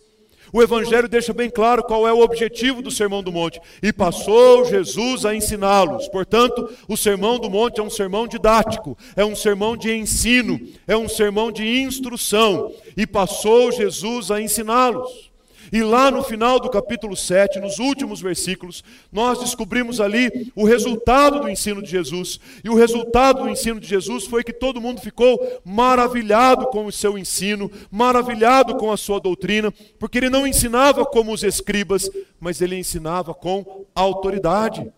o 0.53 0.61
Evangelho 0.61 1.09
deixa 1.09 1.33
bem 1.33 1.49
claro 1.49 1.83
qual 1.83 2.07
é 2.07 2.13
o 2.13 2.19
objetivo 2.19 2.83
do 2.83 2.91
Sermão 2.91 3.23
do 3.23 3.31
Monte. 3.31 3.59
E 3.81 3.91
passou 3.91 4.63
Jesus 4.63 5.25
a 5.25 5.33
ensiná-los. 5.33 6.07
Portanto, 6.07 6.69
o 6.87 6.95
Sermão 6.95 7.39
do 7.39 7.49
Monte 7.49 7.79
é 7.79 7.83
um 7.83 7.89
sermão 7.89 8.27
didático, 8.27 8.95
é 9.15 9.25
um 9.25 9.35
sermão 9.35 9.75
de 9.75 9.91
ensino, 9.91 10.61
é 10.87 10.95
um 10.95 11.09
sermão 11.09 11.51
de 11.51 11.81
instrução. 11.81 12.71
E 12.95 13.07
passou 13.07 13.71
Jesus 13.71 14.29
a 14.29 14.39
ensiná-los. 14.39 15.32
E 15.73 15.81
lá 15.81 16.11
no 16.11 16.21
final 16.21 16.59
do 16.59 16.69
capítulo 16.69 17.17
7, 17.17 17.59
nos 17.59 17.79
últimos 17.79 18.21
versículos, 18.21 18.83
nós 19.11 19.39
descobrimos 19.39 19.99
ali 19.99 20.51
o 20.55 20.65
resultado 20.65 21.39
do 21.39 21.49
ensino 21.49 21.81
de 21.81 21.89
Jesus. 21.89 22.39
E 22.63 22.69
o 22.69 22.75
resultado 22.75 23.41
do 23.41 23.49
ensino 23.49 23.79
de 23.79 23.87
Jesus 23.87 24.25
foi 24.25 24.43
que 24.43 24.53
todo 24.53 24.79
mundo 24.79 25.01
ficou 25.01 25.39
maravilhado 25.65 26.67
com 26.67 26.85
o 26.85 26.91
seu 26.91 27.17
ensino, 27.17 27.71
maravilhado 27.89 28.75
com 28.75 28.91
a 28.91 28.97
sua 28.97 29.19
doutrina, 29.19 29.73
porque 29.97 30.19
ele 30.19 30.29
não 30.29 30.45
ensinava 30.45 31.07
como 31.07 31.33
os 31.33 31.41
escribas, 31.41 32.07
mas 32.39 32.61
ele 32.61 32.77
ensinava 32.77 33.33
com 33.33 33.83
autoridade. 33.95 34.93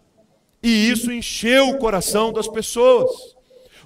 E 0.62 0.90
isso 0.90 1.10
encheu 1.10 1.70
o 1.70 1.78
coração 1.78 2.34
das 2.34 2.50
pessoas. 2.50 3.10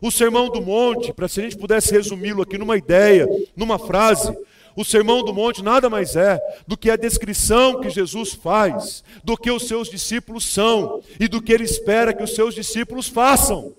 O 0.01 0.09
Sermão 0.09 0.49
do 0.49 0.59
Monte, 0.59 1.13
para 1.13 1.27
se 1.27 1.39
a 1.39 1.43
gente 1.43 1.57
pudesse 1.57 1.91
resumi-lo 1.91 2.41
aqui 2.41 2.57
numa 2.57 2.77
ideia, 2.77 3.27
numa 3.55 3.77
frase, 3.77 4.35
o 4.79 4.85
Sermão 4.85 5.21
do 5.21 5.33
Monte 5.33 5.61
nada 5.61 5.89
mais 5.89 6.15
é 6.15 6.39
do 6.65 6.77
que 6.77 6.89
a 6.89 6.95
descrição 6.95 7.81
que 7.81 7.89
Jesus 7.89 8.31
faz 8.31 9.03
do 9.25 9.35
que 9.35 9.51
os 9.51 9.67
seus 9.67 9.89
discípulos 9.89 10.45
são 10.45 11.03
e 11.19 11.27
do 11.27 11.41
que 11.41 11.51
ele 11.51 11.65
espera 11.65 12.13
que 12.13 12.23
os 12.23 12.33
seus 12.33 12.55
discípulos 12.55 13.09
façam. 13.09 13.75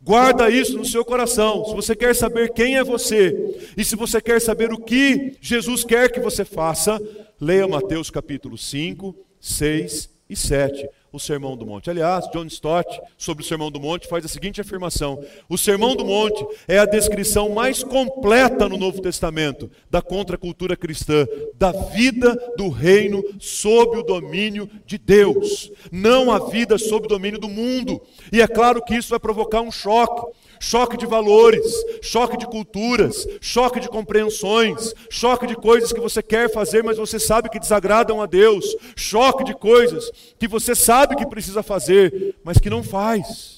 Guarda 0.00 0.48
isso 0.48 0.78
no 0.78 0.84
seu 0.84 1.04
coração. 1.04 1.64
Se 1.64 1.74
você 1.74 1.96
quer 1.96 2.14
saber 2.14 2.52
quem 2.52 2.76
é 2.76 2.84
você 2.84 3.72
e 3.76 3.84
se 3.84 3.96
você 3.96 4.20
quer 4.20 4.40
saber 4.40 4.72
o 4.72 4.78
que 4.78 5.36
Jesus 5.40 5.82
quer 5.82 6.12
que 6.12 6.20
você 6.20 6.44
faça, 6.44 6.96
leia 7.40 7.66
Mateus 7.66 8.10
capítulo 8.10 8.56
5, 8.56 9.12
6 9.40 10.08
e 10.30 10.36
7 10.36 10.88
o 11.16 11.20
Sermão 11.20 11.56
do 11.56 11.66
Monte. 11.66 11.90
Aliás, 11.90 12.28
John 12.32 12.44
Stott, 12.46 13.00
sobre 13.18 13.42
o 13.42 13.46
Sermão 13.46 13.70
do 13.70 13.80
Monte, 13.80 14.06
faz 14.06 14.24
a 14.24 14.28
seguinte 14.28 14.60
afirmação: 14.60 15.22
O 15.48 15.58
Sermão 15.58 15.96
do 15.96 16.04
Monte 16.04 16.46
é 16.68 16.78
a 16.78 16.84
descrição 16.84 17.48
mais 17.50 17.82
completa 17.82 18.68
no 18.68 18.76
Novo 18.76 19.00
Testamento 19.00 19.70
da 19.90 20.00
contracultura 20.00 20.76
cristã, 20.76 21.26
da 21.54 21.72
vida 21.72 22.36
do 22.56 22.68
reino 22.68 23.22
sob 23.40 23.98
o 23.98 24.02
domínio 24.02 24.68
de 24.86 24.98
Deus, 24.98 25.70
não 25.90 26.30
a 26.30 26.38
vida 26.38 26.78
sob 26.78 27.06
o 27.06 27.08
domínio 27.08 27.40
do 27.40 27.48
mundo. 27.48 28.00
E 28.32 28.40
é 28.40 28.46
claro 28.46 28.82
que 28.82 28.94
isso 28.94 29.10
vai 29.10 29.18
provocar 29.18 29.60
um 29.60 29.72
choque 29.72 30.36
choque 30.60 30.96
de 30.96 31.06
valores, 31.06 31.72
choque 32.02 32.36
de 32.36 32.46
culturas, 32.46 33.26
choque 33.40 33.80
de 33.80 33.88
compreensões, 33.88 34.94
choque 35.10 35.46
de 35.46 35.56
coisas 35.56 35.92
que 35.92 36.00
você 36.00 36.22
quer 36.22 36.50
fazer, 36.50 36.82
mas 36.82 36.96
você 36.96 37.18
sabe 37.18 37.48
que 37.48 37.60
desagradam 37.60 38.20
a 38.20 38.26
Deus, 38.26 38.76
choque 38.96 39.44
de 39.44 39.54
coisas 39.54 40.10
que 40.38 40.48
você 40.48 40.74
sabe 40.74 41.16
que 41.16 41.26
precisa 41.26 41.62
fazer, 41.62 42.36
mas 42.44 42.58
que 42.58 42.70
não 42.70 42.82
faz. 42.82 43.56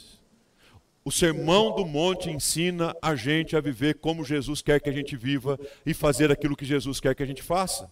O 1.05 1.11
Sermão 1.11 1.75
do 1.75 1.87
Monte 1.87 2.29
ensina 2.29 2.95
a 3.01 3.15
gente 3.15 3.57
a 3.57 3.61
viver 3.61 3.95
como 3.95 4.25
Jesus 4.25 4.61
quer 4.61 4.79
que 4.79 4.91
a 4.91 4.93
gente 4.93 5.17
viva 5.17 5.59
e 5.87 5.95
fazer 5.95 6.31
aquilo 6.31 6.55
que 6.55 6.67
Jesus 6.67 7.01
quer 7.01 7.15
que 7.15 7.23
a 7.23 7.27
gente 7.27 7.43
faça. 7.43 7.91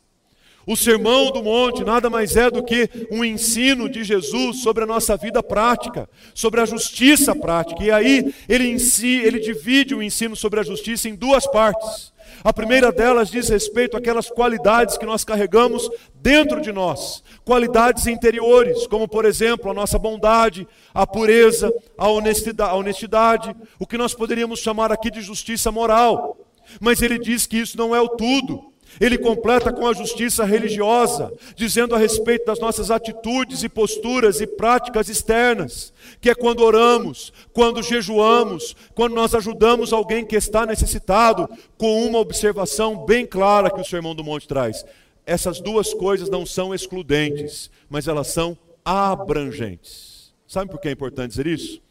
O 0.67 0.75
sermão 0.77 1.31
do 1.31 1.45
monte 1.45 1.85
nada 1.85 2.11
mais 2.11 2.37
é 2.37 2.51
do 2.51 2.61
que 2.61 2.91
um 3.09 3.25
ensino 3.25 3.89
de 3.89 4.03
Jesus 4.03 4.63
sobre 4.63 4.83
a 4.83 4.87
nossa 4.87 5.17
vida 5.17 5.41
prática, 5.41 6.11
sobre 6.35 6.61
a 6.61 6.67
justiça 6.67 7.37
prática. 7.37 7.85
E 7.85 7.91
aí 7.93 8.35
ele, 8.49 8.69
em 8.69 8.79
si, 8.79 9.21
ele 9.21 9.39
divide 9.39 9.95
o 9.95 10.03
ensino 10.03 10.35
sobre 10.35 10.59
a 10.59 10.65
justiça 10.65 11.09
em 11.09 11.15
duas 11.15 11.47
partes. 11.47 12.13
A 12.43 12.53
primeira 12.53 12.91
delas 12.91 13.31
diz 13.31 13.49
respeito 13.49 13.97
àquelas 13.97 14.29
qualidades 14.29 14.99
que 14.99 15.07
nós 15.07 15.23
carregamos 15.23 15.89
dentro 16.17 16.61
de 16.61 16.73
nós, 16.73 17.23
qualidades 17.45 18.09
interiores, 18.09 18.89
como 18.89 19.07
por 19.07 19.25
exemplo 19.25 19.71
a 19.71 19.75
nossa 19.75 19.99
bondade, 20.01 20.67
a 20.93 21.07
pureza, 21.07 21.73
a 21.97 22.09
honestidade, 22.09 22.71
a 22.71 22.75
honestidade, 22.75 23.57
o 23.79 23.87
que 23.87 23.97
nós 23.97 24.15
poderíamos 24.15 24.59
chamar 24.59 24.91
aqui 24.91 25.13
de 25.13 25.21
justiça 25.21 25.71
moral. 25.71 26.37
Mas 26.81 27.01
ele 27.01 27.21
diz 27.21 27.47
que 27.47 27.59
isso 27.59 27.79
não 27.79 27.95
é 27.95 28.01
o 28.01 28.09
tudo. 28.09 28.73
Ele 29.01 29.19
completa 29.19 29.73
com 29.73 29.87
a 29.87 29.93
justiça 29.93 30.45
religiosa, 30.45 31.33
dizendo 31.55 31.95
a 31.95 31.99
respeito 31.99 32.47
das 32.47 32.59
nossas 32.59 32.91
atitudes 32.91 33.63
e 33.63 33.69
posturas 33.69 34.41
e 34.41 34.47
práticas 34.47 35.09
externas, 35.09 35.93
que 36.21 36.31
é 36.31 36.35
quando 36.35 36.61
oramos, 36.61 37.33
quando 37.53 37.83
jejuamos, 37.83 38.75
quando 38.95 39.15
nós 39.15 39.35
ajudamos 39.35 39.93
alguém 39.93 40.25
que 40.25 40.37
está 40.37 40.65
necessitado, 40.65 41.49
com 41.77 42.07
uma 42.07 42.19
observação 42.19 43.05
bem 43.05 43.27
clara 43.27 43.71
que 43.71 43.81
o 43.81 43.85
Sermão 43.85 44.15
do 44.15 44.25
Monte 44.25 44.49
traz. 44.49 44.85
Essas 45.25 45.61
duas 45.61 45.93
coisas 45.93 46.31
não 46.31 46.47
são 46.47 46.75
excludentes, 46.75 47.71
mas 47.89 48.07
elas 48.07 48.29
são 48.29 48.57
abrangentes. 48.85 50.33
Sabe 50.47 50.71
por 50.71 50.81
que 50.81 50.89
é 50.89 50.93
importante 50.93 51.31
dizer 51.31 51.47
isso? 51.47 51.86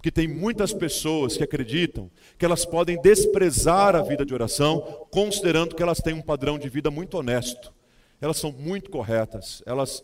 Porque 0.00 0.10
tem 0.10 0.26
muitas 0.26 0.72
pessoas 0.72 1.36
que 1.36 1.44
acreditam 1.44 2.10
que 2.38 2.44
elas 2.46 2.64
podem 2.64 2.98
desprezar 3.02 3.94
a 3.94 4.00
vida 4.00 4.24
de 4.24 4.32
oração, 4.32 5.06
considerando 5.10 5.74
que 5.76 5.82
elas 5.82 5.98
têm 5.98 6.14
um 6.14 6.22
padrão 6.22 6.58
de 6.58 6.70
vida 6.70 6.90
muito 6.90 7.18
honesto. 7.18 7.70
Elas 8.18 8.38
são 8.38 8.50
muito 8.50 8.90
corretas, 8.90 9.62
elas 9.66 10.02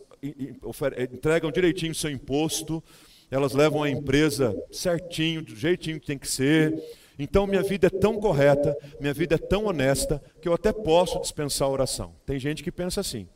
entregam 1.11 1.51
direitinho 1.51 1.93
o 1.93 1.95
seu 1.95 2.11
imposto, 2.11 2.85
elas 3.31 3.55
levam 3.55 3.83
a 3.83 3.89
empresa 3.89 4.55
certinho, 4.71 5.41
do 5.41 5.57
jeitinho 5.57 5.99
que 5.99 6.07
tem 6.07 6.19
que 6.19 6.29
ser. 6.29 6.79
Então 7.19 7.47
minha 7.47 7.63
vida 7.63 7.87
é 7.87 7.91
tão 7.91 8.21
correta, 8.21 8.77
minha 9.01 9.15
vida 9.15 9.37
é 9.37 9.39
tão 9.39 9.65
honesta, 9.65 10.23
que 10.43 10.49
eu 10.49 10.53
até 10.53 10.75
posso 10.75 11.19
dispensar 11.23 11.69
a 11.69 11.71
oração. 11.71 12.13
Tem 12.27 12.39
gente 12.39 12.63
que 12.63 12.71
pensa 12.71 13.01
assim. 13.01 13.27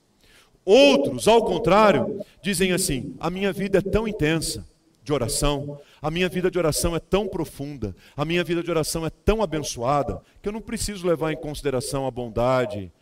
Outros, 0.63 1.27
ao 1.27 1.43
contrário, 1.43 2.21
dizem 2.43 2.73
assim: 2.73 3.17
a 3.19 3.31
minha 3.31 3.51
vida 3.51 3.79
é 3.79 3.81
tão 3.81 4.07
intensa, 4.07 4.69
de 5.11 5.15
oração, 5.15 5.81
a 6.01 6.09
minha 6.09 6.29
vida 6.29 6.49
de 6.49 6.57
oração 6.57 6.95
é 6.95 7.01
tão 7.01 7.27
profunda, 7.27 7.95
a 8.17 8.25
minha 8.25 8.45
vida 8.45 8.63
de 8.63 8.71
oração 8.71 9.05
é 9.05 9.11
tão 9.11 9.43
abençoada, 9.43 10.23
que 10.41 10.49
eu 10.49 10.53
não 10.53 10.61
preciso 10.61 11.05
levar 11.05 11.33
em 11.33 11.37
consideração 11.37 12.07
a 12.07 12.11
bondade, 12.13 12.93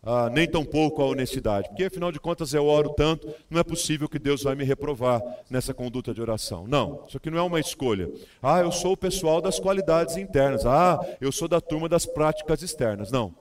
ah, 0.00 0.30
nem 0.30 0.48
tampouco 0.48 1.02
a 1.02 1.06
honestidade, 1.06 1.68
porque 1.68 1.84
afinal 1.84 2.12
de 2.12 2.20
contas 2.20 2.54
eu 2.54 2.64
oro 2.64 2.90
tanto, 2.90 3.28
não 3.50 3.58
é 3.58 3.64
possível 3.64 4.08
que 4.08 4.18
Deus 4.18 4.44
vai 4.44 4.54
me 4.54 4.62
reprovar 4.62 5.20
nessa 5.50 5.74
conduta 5.74 6.14
de 6.14 6.22
oração. 6.22 6.68
Não, 6.68 7.04
isso 7.08 7.16
aqui 7.16 7.28
não 7.30 7.38
é 7.38 7.42
uma 7.42 7.58
escolha. 7.58 8.08
Ah, 8.40 8.60
eu 8.60 8.70
sou 8.70 8.92
o 8.92 8.96
pessoal 8.96 9.40
das 9.40 9.58
qualidades 9.58 10.16
internas, 10.16 10.64
ah, 10.64 11.00
eu 11.20 11.32
sou 11.32 11.48
da 11.48 11.60
turma 11.60 11.88
das 11.88 12.06
práticas 12.06 12.62
externas. 12.62 13.10
Não. 13.10 13.34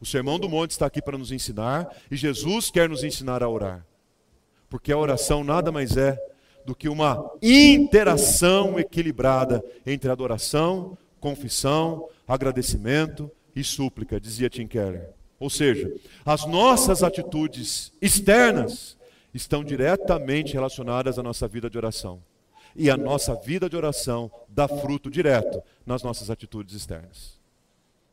O 0.00 0.06
Sermão 0.06 0.38
do 0.38 0.48
Monte 0.48 0.72
está 0.72 0.86
aqui 0.86 1.00
para 1.02 1.18
nos 1.18 1.32
ensinar 1.32 1.88
e 2.10 2.14
Jesus 2.14 2.70
quer 2.70 2.90
nos 2.90 3.02
ensinar 3.02 3.42
a 3.42 3.48
orar. 3.48 3.84
Porque 4.70 4.92
a 4.92 4.98
oração 4.98 5.42
nada 5.42 5.72
mais 5.72 5.96
é 5.96 6.16
do 6.68 6.74
que 6.74 6.86
uma 6.86 7.32
interação 7.40 8.78
equilibrada 8.78 9.64
entre 9.86 10.10
adoração, 10.10 10.98
confissão, 11.18 12.10
agradecimento 12.26 13.30
e 13.56 13.64
súplica, 13.64 14.20
dizia 14.20 14.50
Tim 14.50 14.66
Keller. 14.66 15.08
Ou 15.40 15.48
seja, 15.48 15.90
as 16.26 16.44
nossas 16.44 17.02
atitudes 17.02 17.90
externas 18.02 18.98
estão 19.32 19.64
diretamente 19.64 20.52
relacionadas 20.52 21.18
à 21.18 21.22
nossa 21.22 21.48
vida 21.48 21.70
de 21.70 21.78
oração. 21.78 22.22
E 22.76 22.90
a 22.90 22.98
nossa 22.98 23.34
vida 23.34 23.66
de 23.66 23.74
oração 23.74 24.30
dá 24.46 24.68
fruto 24.68 25.10
direto 25.10 25.62
nas 25.86 26.02
nossas 26.02 26.28
atitudes 26.28 26.74
externas. 26.74 27.40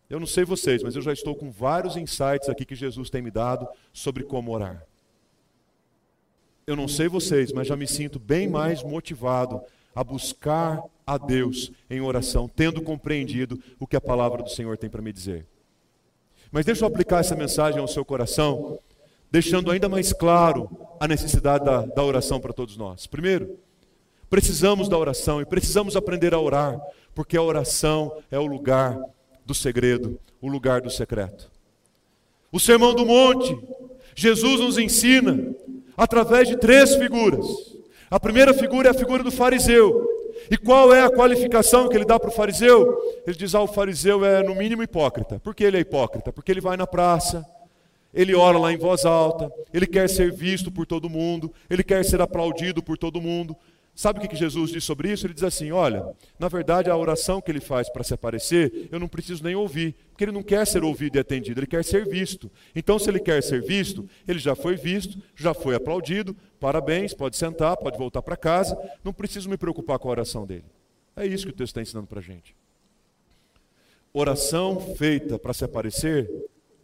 Eu 0.09 0.17
não 0.17 0.27
sei 0.27 0.45
vocês, 0.45 0.81
mas 0.81 0.95
eu 0.95 1.01
já 1.01 1.11
estou 1.11 1.35
com 1.35 1.51
vários 1.51 1.97
insights 1.97 2.47
aqui 2.47 2.63
que 2.63 2.73
Jesus 2.73 3.09
tem 3.09 3.21
me 3.21 3.31
dado 3.31 3.67
sobre 3.91 4.23
como 4.23 4.53
orar. 4.53 4.81
Eu 6.67 6.75
não 6.75 6.87
sei 6.87 7.07
vocês, 7.07 7.51
mas 7.51 7.67
já 7.67 7.75
me 7.75 7.85
sinto 7.85 8.17
bem 8.17 8.47
mais 8.47 8.81
motivado 8.81 9.61
a 9.93 10.03
buscar 10.03 10.81
a 11.05 11.15
Deus 11.15 11.71
em 11.87 12.01
oração, 12.01 12.49
tendo 12.49 12.81
compreendido 12.81 13.61
o 13.79 13.85
que 13.85 13.95
a 13.95 14.01
palavra 14.01 14.41
do 14.41 14.49
Senhor 14.49 14.75
tem 14.75 14.89
para 14.89 14.99
me 14.99 15.13
dizer. 15.13 15.45
Mas 16.51 16.65
deixa 16.65 16.83
eu 16.83 16.87
aplicar 16.87 17.19
essa 17.19 17.35
mensagem 17.35 17.79
ao 17.79 17.87
seu 17.87 18.03
coração, 18.03 18.79
deixando 19.29 19.69
ainda 19.69 19.87
mais 19.87 20.11
claro 20.11 20.67
a 20.99 21.07
necessidade 21.07 21.63
da, 21.63 21.85
da 21.85 22.03
oração 22.03 22.39
para 22.39 22.51
todos 22.51 22.75
nós. 22.77 23.05
Primeiro, 23.05 23.59
precisamos 24.27 24.89
da 24.89 24.97
oração 24.97 25.39
e 25.39 25.45
precisamos 25.45 25.95
aprender 25.95 26.33
a 26.33 26.39
orar, 26.39 26.81
porque 27.13 27.37
a 27.37 27.43
oração 27.43 28.17
é 28.31 28.39
o 28.39 28.45
lugar 28.47 28.99
do 29.45 29.53
segredo, 29.53 30.19
o 30.41 30.47
lugar 30.47 30.81
do 30.81 30.89
secreto. 30.89 31.47
O 32.51 32.59
Sermão 32.59 32.95
do 32.95 33.05
Monte, 33.05 33.55
Jesus 34.15 34.59
nos 34.61 34.79
ensina 34.79 35.53
através 35.95 36.47
de 36.47 36.57
três 36.57 36.95
figuras. 36.95 37.45
A 38.09 38.19
primeira 38.19 38.53
figura 38.53 38.89
é 38.89 38.91
a 38.91 38.93
figura 38.93 39.23
do 39.23 39.31
fariseu. 39.31 40.07
E 40.49 40.57
qual 40.57 40.93
é 40.93 41.01
a 41.01 41.09
qualificação 41.09 41.87
que 41.87 41.95
ele 41.95 42.05
dá 42.05 42.19
para 42.19 42.29
o 42.29 42.33
fariseu? 42.33 42.97
Ele 43.25 43.35
diz: 43.35 43.55
ah, 43.55 43.61
o 43.61 43.67
fariseu 43.67 44.23
é 44.23 44.43
no 44.43 44.55
mínimo 44.55 44.83
hipócrita. 44.83 45.39
Por 45.39 45.55
que 45.55 45.63
ele 45.63 45.77
é 45.77 45.79
hipócrita? 45.79 46.31
Porque 46.31 46.51
ele 46.51 46.61
vai 46.61 46.77
na 46.77 46.85
praça, 46.85 47.45
ele 48.13 48.35
ora 48.35 48.57
lá 48.57 48.71
em 48.71 48.77
voz 48.77 49.05
alta, 49.05 49.51
ele 49.73 49.87
quer 49.87 50.07
ser 50.09 50.31
visto 50.31 50.71
por 50.71 50.85
todo 50.85 51.09
mundo, 51.09 51.51
ele 51.69 51.83
quer 51.83 52.03
ser 52.05 52.21
aplaudido 52.21 52.83
por 52.83 52.97
todo 52.97 53.21
mundo. 53.21 53.55
Sabe 53.95 54.19
o 54.19 54.27
que 54.27 54.35
Jesus 54.35 54.71
diz 54.71 54.83
sobre 54.83 55.09
isso? 55.09 55.25
Ele 55.25 55.33
diz 55.33 55.43
assim: 55.43 55.71
olha, 55.71 56.13
na 56.37 56.49
verdade 56.49 56.89
a 56.89 56.97
oração 56.97 57.39
que 57.39 57.49
ele 57.49 57.61
faz 57.61 57.89
para 57.89 58.03
se 58.03 58.13
aparecer, 58.13 58.89
eu 58.91 58.99
não 58.99 59.07
preciso 59.07 59.41
nem 59.41 59.55
ouvir, 59.55 59.95
porque 60.09 60.25
ele 60.25 60.33
não 60.33 60.43
quer 60.43 60.67
ser 60.67 60.83
ouvido 60.83 61.15
e 61.15 61.19
atendido, 61.19 61.61
ele 61.61 61.65
quer 61.65 61.83
ser 61.83 62.05
visto. 62.05 62.51
Então, 62.75 62.99
se 62.99 63.09
ele 63.09 63.21
quer 63.21 63.41
ser 63.41 63.61
visto, 63.63 64.07
ele 64.27 64.37
já 64.37 64.53
foi 64.53 64.75
visto, 64.75 65.17
já 65.33 65.53
foi 65.53 65.75
aplaudido, 65.75 66.35
parabéns, 66.59 67.13
pode 67.13 67.37
sentar, 67.37 67.77
pode 67.77 67.97
voltar 67.97 68.21
para 68.21 68.35
casa, 68.35 68.77
não 69.01 69.13
preciso 69.13 69.49
me 69.49 69.57
preocupar 69.57 69.97
com 69.97 70.09
a 70.09 70.11
oração 70.11 70.45
dele. 70.45 70.65
É 71.15 71.25
isso 71.25 71.45
que 71.45 71.51
o 71.51 71.55
texto 71.55 71.69
está 71.69 71.81
ensinando 71.81 72.07
para 72.07 72.19
a 72.19 72.23
gente. 72.23 72.53
Oração 74.13 74.79
feita 74.97 75.39
para 75.39 75.53
se 75.53 75.63
aparecer, 75.63 76.29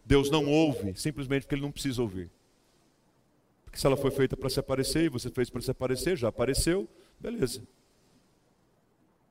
Deus 0.02 0.30
não 0.30 0.46
ouve, 0.46 0.94
simplesmente 0.96 1.42
porque 1.42 1.56
ele 1.56 1.62
não 1.62 1.72
precisa 1.72 2.00
ouvir. 2.00 2.30
Porque 3.64 3.78
se 3.78 3.86
ela 3.86 3.96
foi 3.96 4.10
feita 4.10 4.36
para 4.36 4.50
se 4.50 4.60
aparecer 4.60 5.04
e 5.04 5.08
você 5.08 5.30
fez 5.30 5.48
para 5.48 5.62
se 5.62 5.70
aparecer, 5.70 6.16
já 6.16 6.28
apareceu, 6.28 6.86
Beleza. 7.22 7.62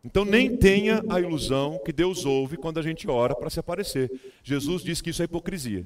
Então 0.03 0.23
nem 0.23 0.55
tenha 0.55 1.03
a 1.09 1.19
ilusão 1.19 1.79
que 1.83 1.91
Deus 1.91 2.25
ouve 2.25 2.55
quando 2.55 2.79
a 2.79 2.81
gente 2.81 3.07
ora 3.09 3.35
para 3.35 3.49
se 3.49 3.59
aparecer. 3.59 4.09
Jesus 4.41 4.81
diz 4.81 5.01
que 5.01 5.09
isso 5.09 5.21
é 5.21 5.25
hipocrisia. 5.25 5.85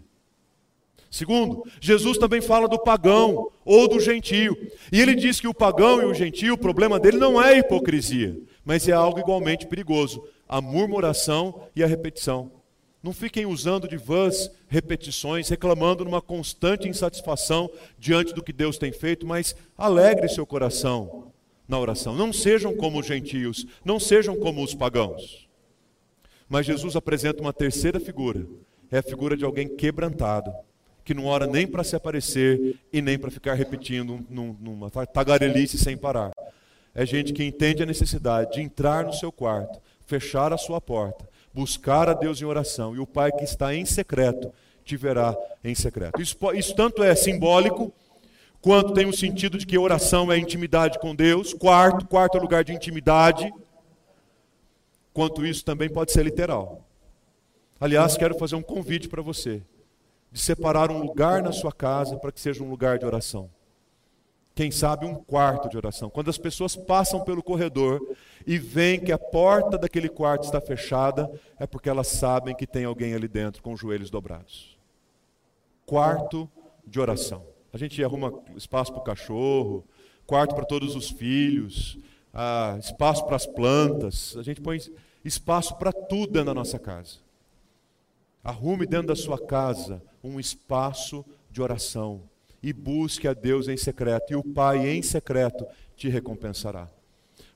Segundo, 1.09 1.65
Jesus 1.81 2.17
também 2.17 2.41
fala 2.41 2.67
do 2.67 2.77
pagão 2.77 3.51
ou 3.63 3.87
do 3.87 3.99
gentio. 3.99 4.55
E 4.91 5.01
ele 5.01 5.15
diz 5.15 5.39
que 5.39 5.47
o 5.47 5.53
pagão 5.53 6.01
e 6.01 6.05
o 6.05 6.13
gentio, 6.13 6.53
o 6.53 6.57
problema 6.57 6.99
dele 6.99 7.17
não 7.17 7.41
é 7.41 7.57
hipocrisia, 7.57 8.37
mas 8.63 8.87
é 8.87 8.91
algo 8.91 9.19
igualmente 9.19 9.65
perigoso: 9.65 10.23
a 10.47 10.61
murmuração 10.61 11.67
e 11.75 11.83
a 11.83 11.87
repetição. 11.87 12.51
Não 13.01 13.13
fiquem 13.13 13.45
usando 13.45 13.87
de 13.87 13.97
vãs 13.97 14.51
repetições, 14.67 15.49
reclamando 15.49 16.05
numa 16.05 16.21
constante 16.21 16.87
insatisfação 16.87 17.69
diante 17.97 18.33
do 18.33 18.43
que 18.43 18.53
Deus 18.53 18.77
tem 18.77 18.91
feito, 18.91 19.25
mas 19.25 19.55
alegre 19.77 20.27
seu 20.27 20.45
coração 20.45 21.31
na 21.67 21.79
oração. 21.79 22.15
Não 22.15 22.31
sejam 22.31 22.75
como 22.75 22.99
os 22.99 23.05
gentios, 23.05 23.65
não 23.83 23.99
sejam 23.99 24.35
como 24.35 24.63
os 24.63 24.73
pagãos. 24.73 25.47
Mas 26.47 26.65
Jesus 26.65 26.95
apresenta 26.95 27.41
uma 27.41 27.53
terceira 27.53 27.99
figura. 27.99 28.45
É 28.91 28.99
a 28.99 29.03
figura 29.03 29.35
de 29.35 29.43
alguém 29.43 29.67
quebrantado, 29.67 30.53
que 31.03 31.13
não 31.13 31.25
ora 31.25 31.47
nem 31.47 31.65
para 31.65 31.83
se 31.83 31.95
aparecer 31.95 32.79
e 32.93 33.01
nem 33.01 33.17
para 33.17 33.31
ficar 33.31 33.55
repetindo 33.55 34.25
numa 34.29 34.89
tagarelice 34.89 35.77
sem 35.77 35.97
parar. 35.97 36.31
É 36.93 37.05
gente 37.05 37.33
que 37.33 37.43
entende 37.43 37.83
a 37.83 37.85
necessidade 37.85 38.53
de 38.53 38.61
entrar 38.61 39.03
no 39.03 39.13
seu 39.13 39.31
quarto, 39.31 39.81
fechar 40.05 40.53
a 40.53 40.57
sua 40.57 40.79
porta, 40.79 41.27
buscar 41.53 42.07
a 42.07 42.13
Deus 42.13 42.41
em 42.41 42.45
oração, 42.45 42.95
e 42.95 42.99
o 42.99 43.07
Pai 43.07 43.31
que 43.31 43.43
está 43.43 43.75
em 43.75 43.85
secreto 43.85 44.53
te 44.83 44.95
verá 44.95 45.35
em 45.63 45.73
secreto. 45.73 46.21
Isso, 46.21 46.37
isso 46.53 46.75
tanto 46.75 47.03
é 47.03 47.15
simbólico 47.15 47.91
quanto 48.65 48.95
tem 48.95 49.05
o 49.05 49.13
sentido 49.13 49.59
de 49.59 49.65
que 49.67 49.77
oração 49.77 50.31
é 50.31 50.39
intimidade 50.39 50.97
com 50.97 51.13
Deus. 51.13 51.53
Quarto, 51.53 52.07
quarto 52.07 52.35
é 52.35 52.41
lugar 52.41 52.63
de 52.63 52.73
intimidade. 52.73 53.53
Quanto 55.13 55.45
isso 55.45 55.63
também 55.63 55.87
pode 55.87 56.11
ser 56.11 56.23
literal. 56.23 56.83
Aliás, 57.79 58.17
quero 58.17 58.33
fazer 58.33 58.55
um 58.55 58.63
convite 58.63 59.07
para 59.07 59.21
você 59.21 59.61
de 60.31 60.39
separar 60.39 60.89
um 60.89 60.97
lugar 60.97 61.43
na 61.43 61.51
sua 61.51 61.71
casa 61.71 62.17
para 62.17 62.31
que 62.31 62.41
seja 62.41 62.63
um 62.63 62.69
lugar 62.71 62.97
de 62.97 63.05
oração. 63.05 63.51
Quem 64.55 64.71
sabe 64.71 65.05
um 65.05 65.13
quarto 65.13 65.69
de 65.69 65.77
oração. 65.77 66.09
Quando 66.09 66.31
as 66.31 66.37
pessoas 66.39 66.75
passam 66.75 67.23
pelo 67.23 67.43
corredor 67.43 68.15
e 68.47 68.57
veem 68.57 68.99
que 68.99 69.11
a 69.11 69.17
porta 69.19 69.77
daquele 69.77 70.09
quarto 70.09 70.45
está 70.45 70.59
fechada, 70.59 71.29
é 71.59 71.67
porque 71.67 71.87
elas 71.87 72.07
sabem 72.07 72.55
que 72.55 72.65
tem 72.65 72.83
alguém 72.83 73.13
ali 73.13 73.27
dentro 73.27 73.61
com 73.61 73.73
os 73.73 73.79
joelhos 73.79 74.09
dobrados. 74.09 74.75
Quarto 75.85 76.49
de 76.83 76.99
oração. 76.99 77.54
A 77.75 77.77
gente 77.77 78.01
arruma 78.01 78.33
espaço 78.55 78.93
para 78.93 79.01
o 79.01 79.03
cachorro, 79.03 79.83
quarto 80.25 80.55
para 80.55 80.63
todos 80.63 80.95
os 80.95 81.09
filhos, 81.09 81.97
ah, 82.33 82.77
espaço 82.79 83.25
para 83.25 83.35
as 83.35 83.45
plantas, 83.45 84.33
a 84.37 84.43
gente 84.43 84.61
põe 84.61 84.79
espaço 85.25 85.75
para 85.75 85.91
tudo 85.91 86.41
da 86.41 86.53
nossa 86.53 86.79
casa. 86.79 87.17
Arrume 88.41 88.85
dentro 88.85 89.07
da 89.07 89.15
sua 89.15 89.37
casa 89.37 90.01
um 90.23 90.39
espaço 90.39 91.25
de 91.51 91.61
oração 91.61 92.21
e 92.63 92.71
busque 92.71 93.27
a 93.27 93.33
Deus 93.33 93.67
em 93.67 93.75
secreto, 93.75 94.31
e 94.31 94.37
o 94.37 94.43
Pai 94.53 94.87
em 94.87 95.01
secreto 95.01 95.67
te 95.97 96.07
recompensará. 96.07 96.87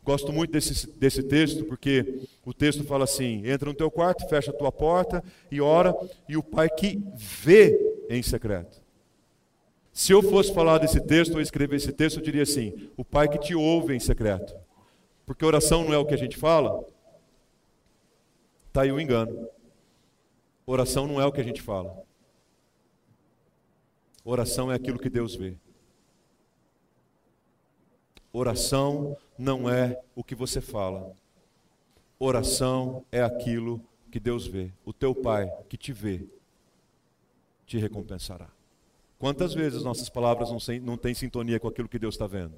Gosto 0.03 0.33
muito 0.33 0.51
desse, 0.51 0.85
desse 0.97 1.23
texto, 1.23 1.63
porque 1.63 2.27
o 2.45 2.53
texto 2.53 2.83
fala 2.83 3.05
assim: 3.05 3.47
entra 3.47 3.69
no 3.69 3.73
teu 3.73 3.89
quarto, 3.89 4.27
fecha 4.27 4.51
a 4.51 4.53
tua 4.53 4.69
porta 4.69 5.23
e 5.49 5.61
ora, 5.61 5.95
e 6.27 6.35
o 6.35 6.43
Pai 6.43 6.69
que 6.69 7.01
vê 7.15 8.05
em 8.09 8.21
secreto. 8.21 8.88
Se 9.99 10.13
eu 10.13 10.23
fosse 10.23 10.53
falar 10.53 10.77
desse 10.77 11.01
texto 11.01 11.33
ou 11.33 11.41
escrever 11.41 11.75
esse 11.75 11.91
texto, 11.91 12.19
eu 12.19 12.23
diria 12.23 12.43
assim: 12.43 12.89
o 12.95 13.03
Pai 13.03 13.27
que 13.27 13.37
te 13.37 13.53
ouve 13.53 13.93
em 13.93 13.99
secreto. 13.99 14.55
Porque 15.25 15.43
oração 15.43 15.83
não 15.83 15.93
é 15.93 15.97
o 15.97 16.05
que 16.05 16.13
a 16.13 16.17
gente 16.17 16.37
fala. 16.37 16.87
Está 18.69 18.83
aí 18.83 18.93
o 18.93 18.99
engano. 19.01 19.49
Oração 20.65 21.05
não 21.05 21.19
é 21.19 21.25
o 21.25 21.33
que 21.33 21.41
a 21.41 21.43
gente 21.43 21.61
fala. 21.61 22.01
Oração 24.23 24.71
é 24.71 24.75
aquilo 24.75 24.97
que 24.97 25.09
Deus 25.09 25.35
vê. 25.35 25.57
Oração 28.31 29.17
não 29.37 29.69
é 29.69 30.01
o 30.15 30.23
que 30.23 30.33
você 30.33 30.61
fala. 30.61 31.13
Oração 32.17 33.03
é 33.11 33.21
aquilo 33.21 33.81
que 34.09 34.17
Deus 34.17 34.47
vê. 34.47 34.71
O 34.85 34.93
teu 34.93 35.13
Pai 35.13 35.51
que 35.67 35.75
te 35.75 35.91
vê, 35.91 36.25
te 37.65 37.77
recompensará. 37.77 38.58
Quantas 39.19 39.53
vezes 39.53 39.83
nossas 39.83 40.07
palavras 40.07 40.49
não, 40.81 40.97
têm 40.97 41.13
sintonia 41.13 41.59
com 41.59 41.67
aquilo 41.67 41.89
que 41.89 41.99
Deus 41.99 42.15
está 42.15 42.25
vendo? 42.25 42.53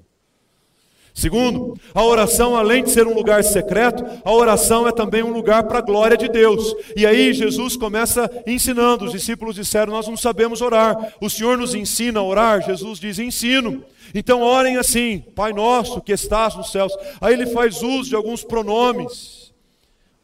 Segundo, 1.12 1.78
a 1.92 2.02
oração, 2.02 2.56
além 2.56 2.84
de 2.84 2.90
ser 2.90 3.06
um 3.06 3.12
lugar 3.12 3.44
secreto, 3.44 4.02
a 4.24 4.32
oração 4.32 4.86
é 4.88 4.92
também 4.92 5.22
um 5.22 5.32
lugar 5.32 5.64
para 5.64 5.78
a 5.78 5.82
glória 5.82 6.16
de 6.16 6.28
Deus. 6.28 6.74
E 6.96 7.04
aí 7.04 7.34
Jesus 7.34 7.76
começa 7.76 8.30
ensinando. 8.46 9.04
Os 9.04 9.12
discípulos 9.12 9.56
disseram: 9.56 9.92
Nós 9.92 10.06
não 10.06 10.16
sabemos 10.16 10.62
orar. 10.62 11.14
O 11.20 11.28
Senhor 11.28 11.58
nos 11.58 11.74
ensina 11.74 12.20
a 12.20 12.22
orar. 12.22 12.62
Jesus 12.62 12.98
diz: 12.98 13.18
Ensino. 13.18 13.84
Então 14.14 14.40
orem 14.40 14.78
assim: 14.78 15.22
Pai 15.34 15.52
nosso 15.52 16.00
que 16.00 16.12
estás 16.12 16.54
nos 16.54 16.70
céus. 16.70 16.96
Aí 17.20 17.34
ele 17.34 17.46
faz 17.46 17.82
uso 17.82 18.08
de 18.08 18.16
alguns 18.16 18.42
pronomes. 18.42 19.41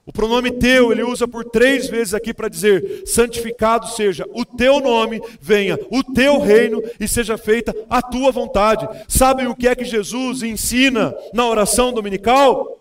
O 0.09 0.13
pronome 0.13 0.51
teu 0.51 0.91
ele 0.91 1.03
usa 1.03 1.29
por 1.29 1.45
três 1.45 1.87
vezes 1.87 2.15
aqui 2.15 2.33
para 2.33 2.49
dizer: 2.49 3.03
santificado 3.05 3.89
seja 3.89 4.25
o 4.33 4.43
teu 4.43 4.81
nome, 4.81 5.21
venha 5.39 5.79
o 5.91 6.03
teu 6.03 6.41
reino 6.41 6.83
e 6.99 7.07
seja 7.07 7.37
feita 7.37 7.77
a 7.91 8.01
tua 8.01 8.33
vontade. 8.33 8.89
Sabem 9.07 9.49
o 9.49 9.55
que 9.55 9.69
é 9.69 9.77
que 9.77 9.85
Jesus 9.85 10.43
ensina 10.43 11.15
na 11.35 11.47
oração 11.47 11.93
dominical? 11.93 12.81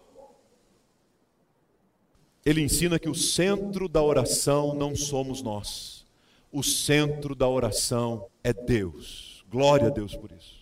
Ele 2.45 2.61
ensina 2.61 2.97
que 2.97 3.09
o 3.09 3.15
centro 3.15 3.89
da 3.89 4.01
oração 4.01 4.73
não 4.73 4.95
somos 4.95 5.41
nós, 5.41 6.05
o 6.49 6.63
centro 6.63 7.35
da 7.35 7.49
oração 7.49 8.25
é 8.41 8.53
Deus. 8.53 9.43
Glória 9.51 9.87
a 9.87 9.91
Deus 9.91 10.15
por 10.15 10.31
isso. 10.31 10.56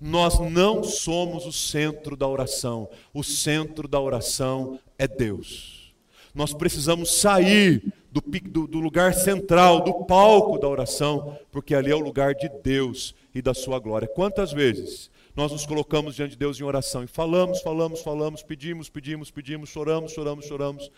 Nós 0.00 0.38
não 0.38 0.82
somos 0.82 1.44
o 1.44 1.52
centro 1.52 2.16
da 2.16 2.26
oração, 2.26 2.88
o 3.12 3.22
centro 3.22 3.86
da 3.86 4.00
oração 4.00 4.78
é 4.98 5.06
Deus. 5.06 5.92
Nós 6.34 6.54
precisamos 6.54 7.12
sair 7.12 7.82
do, 8.10 8.20
do, 8.20 8.66
do, 8.66 8.80
lugar 8.80 9.12
central, 9.14 9.82
do 9.82 10.04
palco 10.04 10.58
da 10.58 10.68
oração, 10.68 11.38
porque 11.50 11.74
ali 11.74 11.90
é 11.90 11.94
o 11.94 12.00
lugar 12.00 12.34
de 12.34 12.48
Deus 12.62 13.14
e 13.34 13.42
da 13.42 13.52
sua 13.52 13.78
glória. 13.78 14.08
Quantas 14.08 14.52
vezes 14.52 15.10
nós 15.34 15.52
nos 15.52 15.66
colocamos 15.66 16.14
diante 16.14 16.30
de 16.30 16.36
Deus 16.36 16.58
em 16.58 16.64
oração 16.64 17.04
e 17.04 17.06
falamos, 17.06 17.60
falamos, 17.60 18.00
falamos, 18.00 18.42
pedimos, 18.42 18.88
pedimos, 18.88 19.30
pedimos, 19.30 19.68
choramos, 19.68 20.12
choramos, 20.12 20.46
choramos, 20.46 20.90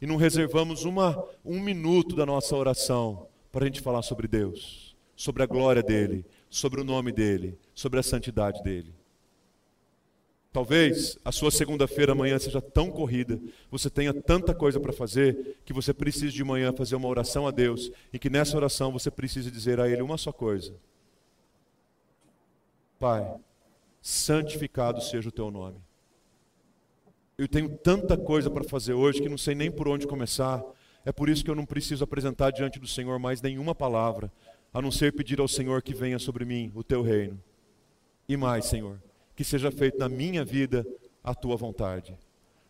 e 0.00 0.06
não 0.06 0.16
reservamos 0.16 0.84
uma, 0.84 1.24
um 1.44 1.60
minuto 1.60 2.16
da 2.16 2.26
nossa 2.26 2.56
oração 2.56 3.26
para 3.50 3.64
a 3.64 3.66
gente 3.66 3.80
falar 3.80 4.02
sobre 4.02 4.26
Deus, 4.26 4.91
sobre 5.16 5.42
a 5.42 5.46
glória 5.46 5.82
dEle, 5.82 6.24
sobre 6.48 6.80
o 6.80 6.84
nome 6.84 7.12
dele, 7.12 7.58
sobre 7.74 7.98
a 7.98 8.02
santidade 8.02 8.62
dele. 8.62 8.92
Talvez 10.52 11.18
a 11.24 11.32
sua 11.32 11.50
segunda-feira 11.50 12.12
amanhã 12.12 12.38
seja 12.38 12.60
tão 12.60 12.90
corrida, 12.90 13.40
você 13.70 13.88
tenha 13.88 14.12
tanta 14.12 14.54
coisa 14.54 14.78
para 14.78 14.92
fazer, 14.92 15.56
que 15.64 15.72
você 15.72 15.94
precise 15.94 16.34
de 16.34 16.44
manhã 16.44 16.74
fazer 16.74 16.94
uma 16.94 17.08
oração 17.08 17.46
a 17.46 17.50
Deus, 17.50 17.90
e 18.12 18.18
que 18.18 18.28
nessa 18.28 18.56
oração 18.56 18.92
você 18.92 19.10
precise 19.10 19.50
dizer 19.50 19.80
a 19.80 19.88
Ele 19.88 20.02
uma 20.02 20.18
só 20.18 20.30
coisa: 20.30 20.74
Pai, 23.00 23.34
santificado 24.02 25.00
seja 25.00 25.30
o 25.30 25.32
teu 25.32 25.50
nome. 25.50 25.78
Eu 27.38 27.48
tenho 27.48 27.70
tanta 27.78 28.14
coisa 28.14 28.50
para 28.50 28.62
fazer 28.62 28.92
hoje 28.92 29.22
que 29.22 29.30
não 29.30 29.38
sei 29.38 29.54
nem 29.54 29.70
por 29.70 29.88
onde 29.88 30.06
começar. 30.06 30.62
É 31.04 31.10
por 31.10 31.30
isso 31.30 31.42
que 31.42 31.50
eu 31.50 31.54
não 31.54 31.64
preciso 31.64 32.04
apresentar 32.04 32.50
diante 32.50 32.78
do 32.78 32.86
Senhor 32.86 33.18
mais 33.18 33.40
nenhuma 33.40 33.74
palavra 33.74 34.30
a 34.72 34.80
não 34.80 34.90
ser 34.90 35.12
pedir 35.12 35.40
ao 35.40 35.48
Senhor 35.48 35.82
que 35.82 35.94
venha 35.94 36.18
sobre 36.18 36.44
mim 36.44 36.72
o 36.74 36.82
teu 36.82 37.02
reino. 37.02 37.38
E 38.28 38.36
mais, 38.36 38.66
Senhor, 38.66 39.00
que 39.36 39.44
seja 39.44 39.70
feito 39.70 39.98
na 39.98 40.08
minha 40.08 40.44
vida 40.44 40.86
a 41.22 41.34
tua 41.34 41.56
vontade. 41.56 42.16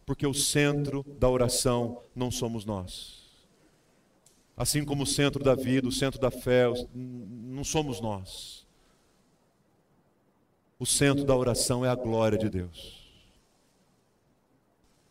Porque 0.04 0.26
o 0.26 0.34
centro 0.34 1.04
da 1.18 1.28
oração 1.28 2.02
não 2.14 2.30
somos 2.30 2.64
nós. 2.64 3.22
Assim 4.56 4.84
como 4.84 5.04
o 5.04 5.06
centro 5.06 5.42
da 5.42 5.54
vida, 5.54 5.86
o 5.88 5.92
centro 5.92 6.20
da 6.20 6.30
fé, 6.30 6.64
não 6.94 7.62
somos 7.62 8.00
nós. 8.00 8.66
O 10.78 10.84
centro 10.84 11.24
da 11.24 11.36
oração 11.36 11.84
é 11.84 11.88
a 11.88 11.94
glória 11.94 12.36
de 12.36 12.50
Deus. 12.50 13.00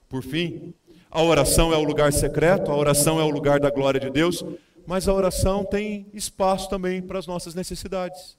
Por 0.10 0.21
fim, 0.21 0.73
a 1.10 1.23
oração 1.23 1.73
é 1.73 1.77
o 1.77 1.84
lugar 1.84 2.12
secreto, 2.12 2.69
a 2.69 2.75
oração 2.75 3.19
é 3.19 3.23
o 3.23 3.30
lugar 3.30 3.60
da 3.60 3.69
glória 3.69 3.99
de 3.99 4.10
Deus 4.10 4.43
mas 4.86 5.08
a 5.08 5.13
oração 5.13 5.63
tem 5.63 6.08
espaço 6.13 6.70
também 6.70 7.02
para 7.02 7.20
as 7.20 7.28
nossas 7.28 7.56
necessidades. 7.56 8.38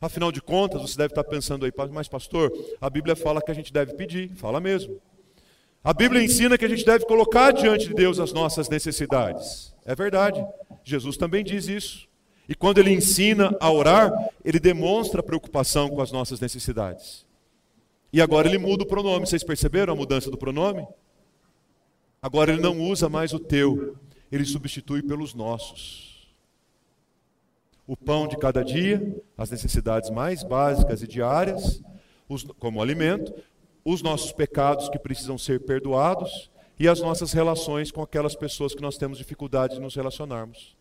Afinal 0.00 0.32
de 0.32 0.42
contas, 0.42 0.82
você 0.82 0.98
deve 0.98 1.12
estar 1.12 1.24
pensando 1.24 1.64
aí, 1.64 1.72
mas 1.90 2.08
pastor, 2.08 2.52
a 2.80 2.90
Bíblia 2.90 3.14
fala 3.14 3.40
que 3.40 3.50
a 3.50 3.54
gente 3.54 3.72
deve 3.72 3.94
pedir, 3.94 4.30
fala 4.34 4.60
mesmo. 4.60 5.00
A 5.84 5.92
Bíblia 5.92 6.22
ensina 6.22 6.56
que 6.56 6.64
a 6.64 6.68
gente 6.68 6.84
deve 6.84 7.04
colocar 7.06 7.52
diante 7.52 7.88
de 7.88 7.94
Deus 7.94 8.18
as 8.18 8.32
nossas 8.32 8.68
necessidades. 8.68 9.74
É 9.84 9.94
verdade. 9.94 10.44
Jesus 10.84 11.16
também 11.16 11.44
diz 11.44 11.68
isso. 11.68 12.08
E 12.48 12.54
quando 12.54 12.78
ele 12.78 12.90
ensina 12.90 13.56
a 13.60 13.70
orar, 13.70 14.12
ele 14.44 14.60
demonstra 14.60 15.22
preocupação 15.22 15.88
com 15.88 16.00
as 16.00 16.12
nossas 16.12 16.40
necessidades. 16.40 17.24
E 18.12 18.20
agora 18.20 18.48
ele 18.48 18.58
muda 18.58 18.84
o 18.84 18.86
pronome. 18.86 19.26
Vocês 19.26 19.42
perceberam 19.42 19.92
a 19.92 19.96
mudança 19.96 20.30
do 20.30 20.36
pronome? 20.36 20.86
Agora 22.20 22.52
ele 22.52 22.60
não 22.60 22.80
usa 22.80 23.08
mais 23.08 23.32
o 23.32 23.38
teu, 23.38 23.96
ele 24.32 24.46
substitui 24.46 25.02
pelos 25.02 25.34
nossos. 25.34 26.26
O 27.86 27.94
pão 27.94 28.26
de 28.26 28.38
cada 28.38 28.64
dia, 28.64 29.22
as 29.36 29.50
necessidades 29.50 30.08
mais 30.08 30.42
básicas 30.42 31.02
e 31.02 31.06
diárias, 31.06 31.82
os, 32.26 32.42
como 32.58 32.80
alimento, 32.80 33.34
os 33.84 34.00
nossos 34.00 34.32
pecados 34.32 34.88
que 34.88 34.98
precisam 34.98 35.36
ser 35.36 35.60
perdoados 35.60 36.50
e 36.78 36.88
as 36.88 37.00
nossas 37.00 37.32
relações 37.32 37.90
com 37.90 38.00
aquelas 38.00 38.34
pessoas 38.34 38.74
que 38.74 38.80
nós 38.80 38.96
temos 38.96 39.18
dificuldade 39.18 39.74
de 39.74 39.80
nos 39.80 39.94
relacionarmos. 39.94 40.74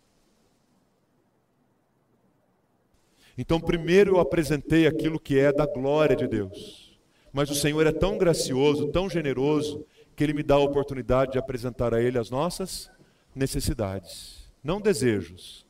Então, 3.37 3.59
primeiro 3.59 4.15
eu 4.15 4.19
apresentei 4.19 4.87
aquilo 4.87 5.19
que 5.19 5.37
é 5.37 5.51
da 5.51 5.65
glória 5.65 6.15
de 6.15 6.27
Deus. 6.27 6.97
Mas 7.33 7.49
o 7.49 7.55
Senhor 7.55 7.85
é 7.85 7.91
tão 7.91 8.17
gracioso, 8.17 8.87
tão 8.87 9.09
generoso, 9.09 9.85
que 10.15 10.23
Ele 10.23 10.33
me 10.33 10.43
dá 10.43 10.55
a 10.55 10.59
oportunidade 10.59 11.33
de 11.33 11.39
apresentar 11.39 11.93
a 11.93 12.01
Ele 12.01 12.17
as 12.17 12.29
nossas 12.29 12.89
necessidades. 13.35 14.49
Não 14.63 14.79
desejos, 14.79 15.65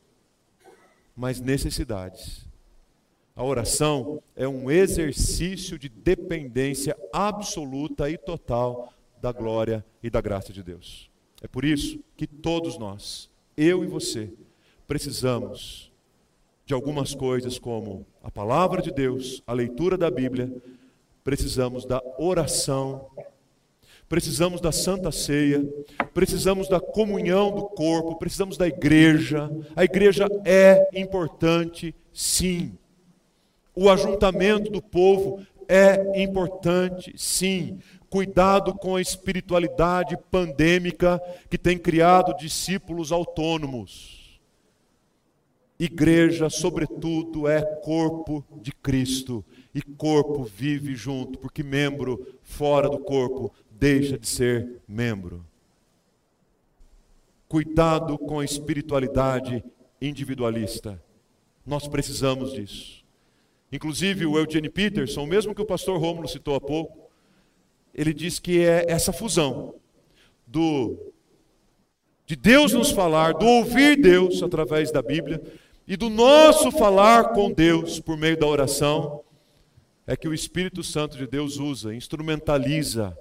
mas 1.16 1.40
necessidades. 1.40 2.46
A 3.34 3.42
oração 3.42 4.22
é 4.36 4.46
um 4.46 4.70
exercício 4.70 5.78
de 5.78 5.88
dependência 5.88 6.96
absoluta 7.12 8.10
e 8.10 8.18
total 8.18 8.92
da 9.20 9.32
glória 9.32 9.84
e 10.02 10.10
da 10.10 10.20
graça 10.20 10.52
de 10.52 10.62
Deus. 10.62 11.10
É 11.40 11.48
por 11.48 11.64
isso 11.64 11.98
que 12.16 12.26
todos 12.26 12.78
nós, 12.78 13.30
eu 13.56 13.82
e 13.82 13.86
você, 13.86 14.32
precisamos 14.86 15.90
de 16.66 16.74
algumas 16.74 17.14
coisas 17.14 17.58
como 17.58 18.06
a 18.22 18.30
palavra 18.30 18.82
de 18.82 18.90
Deus, 18.92 19.42
a 19.46 19.52
leitura 19.52 19.96
da 19.96 20.10
Bíblia, 20.10 20.52
precisamos 21.24 21.84
da 21.84 22.02
oração 22.18 23.10
precisamos 24.12 24.60
da 24.60 24.70
santa 24.70 25.10
ceia, 25.10 25.66
precisamos 26.12 26.68
da 26.68 26.78
comunhão 26.78 27.50
do 27.50 27.62
corpo, 27.62 28.18
precisamos 28.18 28.58
da 28.58 28.68
igreja. 28.68 29.50
A 29.74 29.84
igreja 29.84 30.26
é 30.44 30.86
importante, 30.92 31.94
sim. 32.12 32.76
O 33.74 33.88
ajuntamento 33.88 34.70
do 34.70 34.82
povo 34.82 35.40
é 35.66 36.22
importante, 36.22 37.14
sim. 37.16 37.78
Cuidado 38.10 38.74
com 38.74 38.96
a 38.96 39.00
espiritualidade 39.00 40.14
pandêmica 40.30 41.18
que 41.48 41.56
tem 41.56 41.78
criado 41.78 42.36
discípulos 42.36 43.12
autônomos. 43.12 44.38
Igreja, 45.80 46.50
sobretudo, 46.50 47.48
é 47.48 47.62
corpo 47.62 48.44
de 48.60 48.72
Cristo. 48.72 49.42
E 49.74 49.80
corpo 49.80 50.44
vive 50.44 50.94
junto, 50.94 51.38
porque 51.38 51.62
membro 51.62 52.36
fora 52.42 52.90
do 52.90 52.98
corpo 52.98 53.50
deixa 53.82 54.16
de 54.16 54.28
ser 54.28 54.80
membro. 54.86 55.44
Cuidado 57.48 58.16
com 58.16 58.38
a 58.38 58.44
espiritualidade 58.44 59.64
individualista. 60.00 61.02
Nós 61.66 61.88
precisamos 61.88 62.52
disso. 62.52 63.04
Inclusive, 63.72 64.24
o 64.24 64.38
Eugene 64.38 64.68
Peterson, 64.68 65.26
mesmo 65.26 65.52
que 65.52 65.62
o 65.62 65.66
pastor 65.66 65.98
Rômulo 65.98 66.28
citou 66.28 66.54
há 66.54 66.60
pouco, 66.60 67.10
ele 67.92 68.14
diz 68.14 68.38
que 68.38 68.64
é 68.64 68.84
essa 68.88 69.12
fusão 69.12 69.74
do 70.46 70.96
de 72.24 72.36
Deus 72.36 72.72
nos 72.72 72.92
falar, 72.92 73.34
do 73.34 73.44
ouvir 73.44 74.00
Deus 74.00 74.44
através 74.44 74.92
da 74.92 75.02
Bíblia 75.02 75.42
e 75.88 75.96
do 75.96 76.08
nosso 76.08 76.70
falar 76.70 77.32
com 77.32 77.50
Deus 77.50 77.98
por 77.98 78.16
meio 78.16 78.38
da 78.38 78.46
oração, 78.46 79.22
é 80.06 80.16
que 80.16 80.28
o 80.28 80.32
Espírito 80.32 80.84
Santo 80.84 81.18
de 81.18 81.26
Deus 81.26 81.56
usa, 81.56 81.92
instrumentaliza 81.92 83.18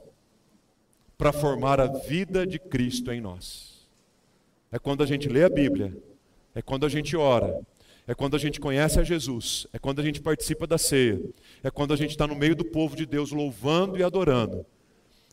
para 1.22 1.32
formar 1.32 1.80
a 1.80 1.86
vida 1.86 2.48
de 2.48 2.58
Cristo 2.58 3.12
em 3.12 3.22
nós. 3.22 3.88
É 4.72 4.80
quando 4.80 5.04
a 5.04 5.06
gente 5.06 5.30
lê 5.30 5.44
a 5.44 5.50
Bíblia, 5.52 5.96
é 6.56 6.64
quando 6.64 6.84
a 6.84 6.90
gente 6.90 7.16
ora, 7.16 7.62
é 8.08 8.16
quando 8.16 8.36
a 8.36 8.40
gente 8.40 8.60
conhece 8.60 9.00
a 9.00 9.04
Jesus, 9.04 9.68
é 9.72 9.78
quando 9.78 10.00
a 10.00 10.04
gente 10.04 10.20
participa 10.20 10.66
da 10.66 10.80
ceia, 10.80 11.22
é 11.62 11.70
quando 11.70 11.94
a 11.94 11.96
gente 11.96 12.10
está 12.10 12.26
no 12.26 12.36
meio 12.36 12.56
do 12.56 12.66
povo 12.66 12.96
de 12.96 13.06
Deus 13.06 13.32
louvando 13.32 14.00
e 14.00 14.04
adorando. 14.04 14.66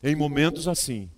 Em 0.02 0.14
momentos 0.14 0.68
assim, 0.68 1.08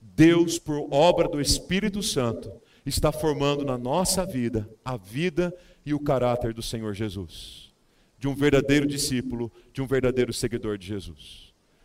Deus, 0.00 0.60
por 0.60 0.86
obra 0.92 1.28
do 1.28 1.40
Espírito 1.40 2.00
Santo, 2.00 2.52
está 2.86 3.10
formando 3.10 3.64
na 3.64 3.76
nossa 3.76 4.24
vida 4.24 4.70
a 4.84 4.96
vida 4.96 5.52
e 5.84 5.92
o 5.92 5.98
caráter 5.98 6.54
do 6.54 6.62
Senhor 6.62 6.94
Jesus, 6.94 7.74
de 8.16 8.28
um 8.28 8.34
verdadeiro 8.36 8.86
discípulo, 8.86 9.50
de 9.72 9.82
um 9.82 9.88
verdadeiro 9.88 10.32
seguidor 10.32 10.78
de 10.78 10.86
Jesus. 10.86 11.53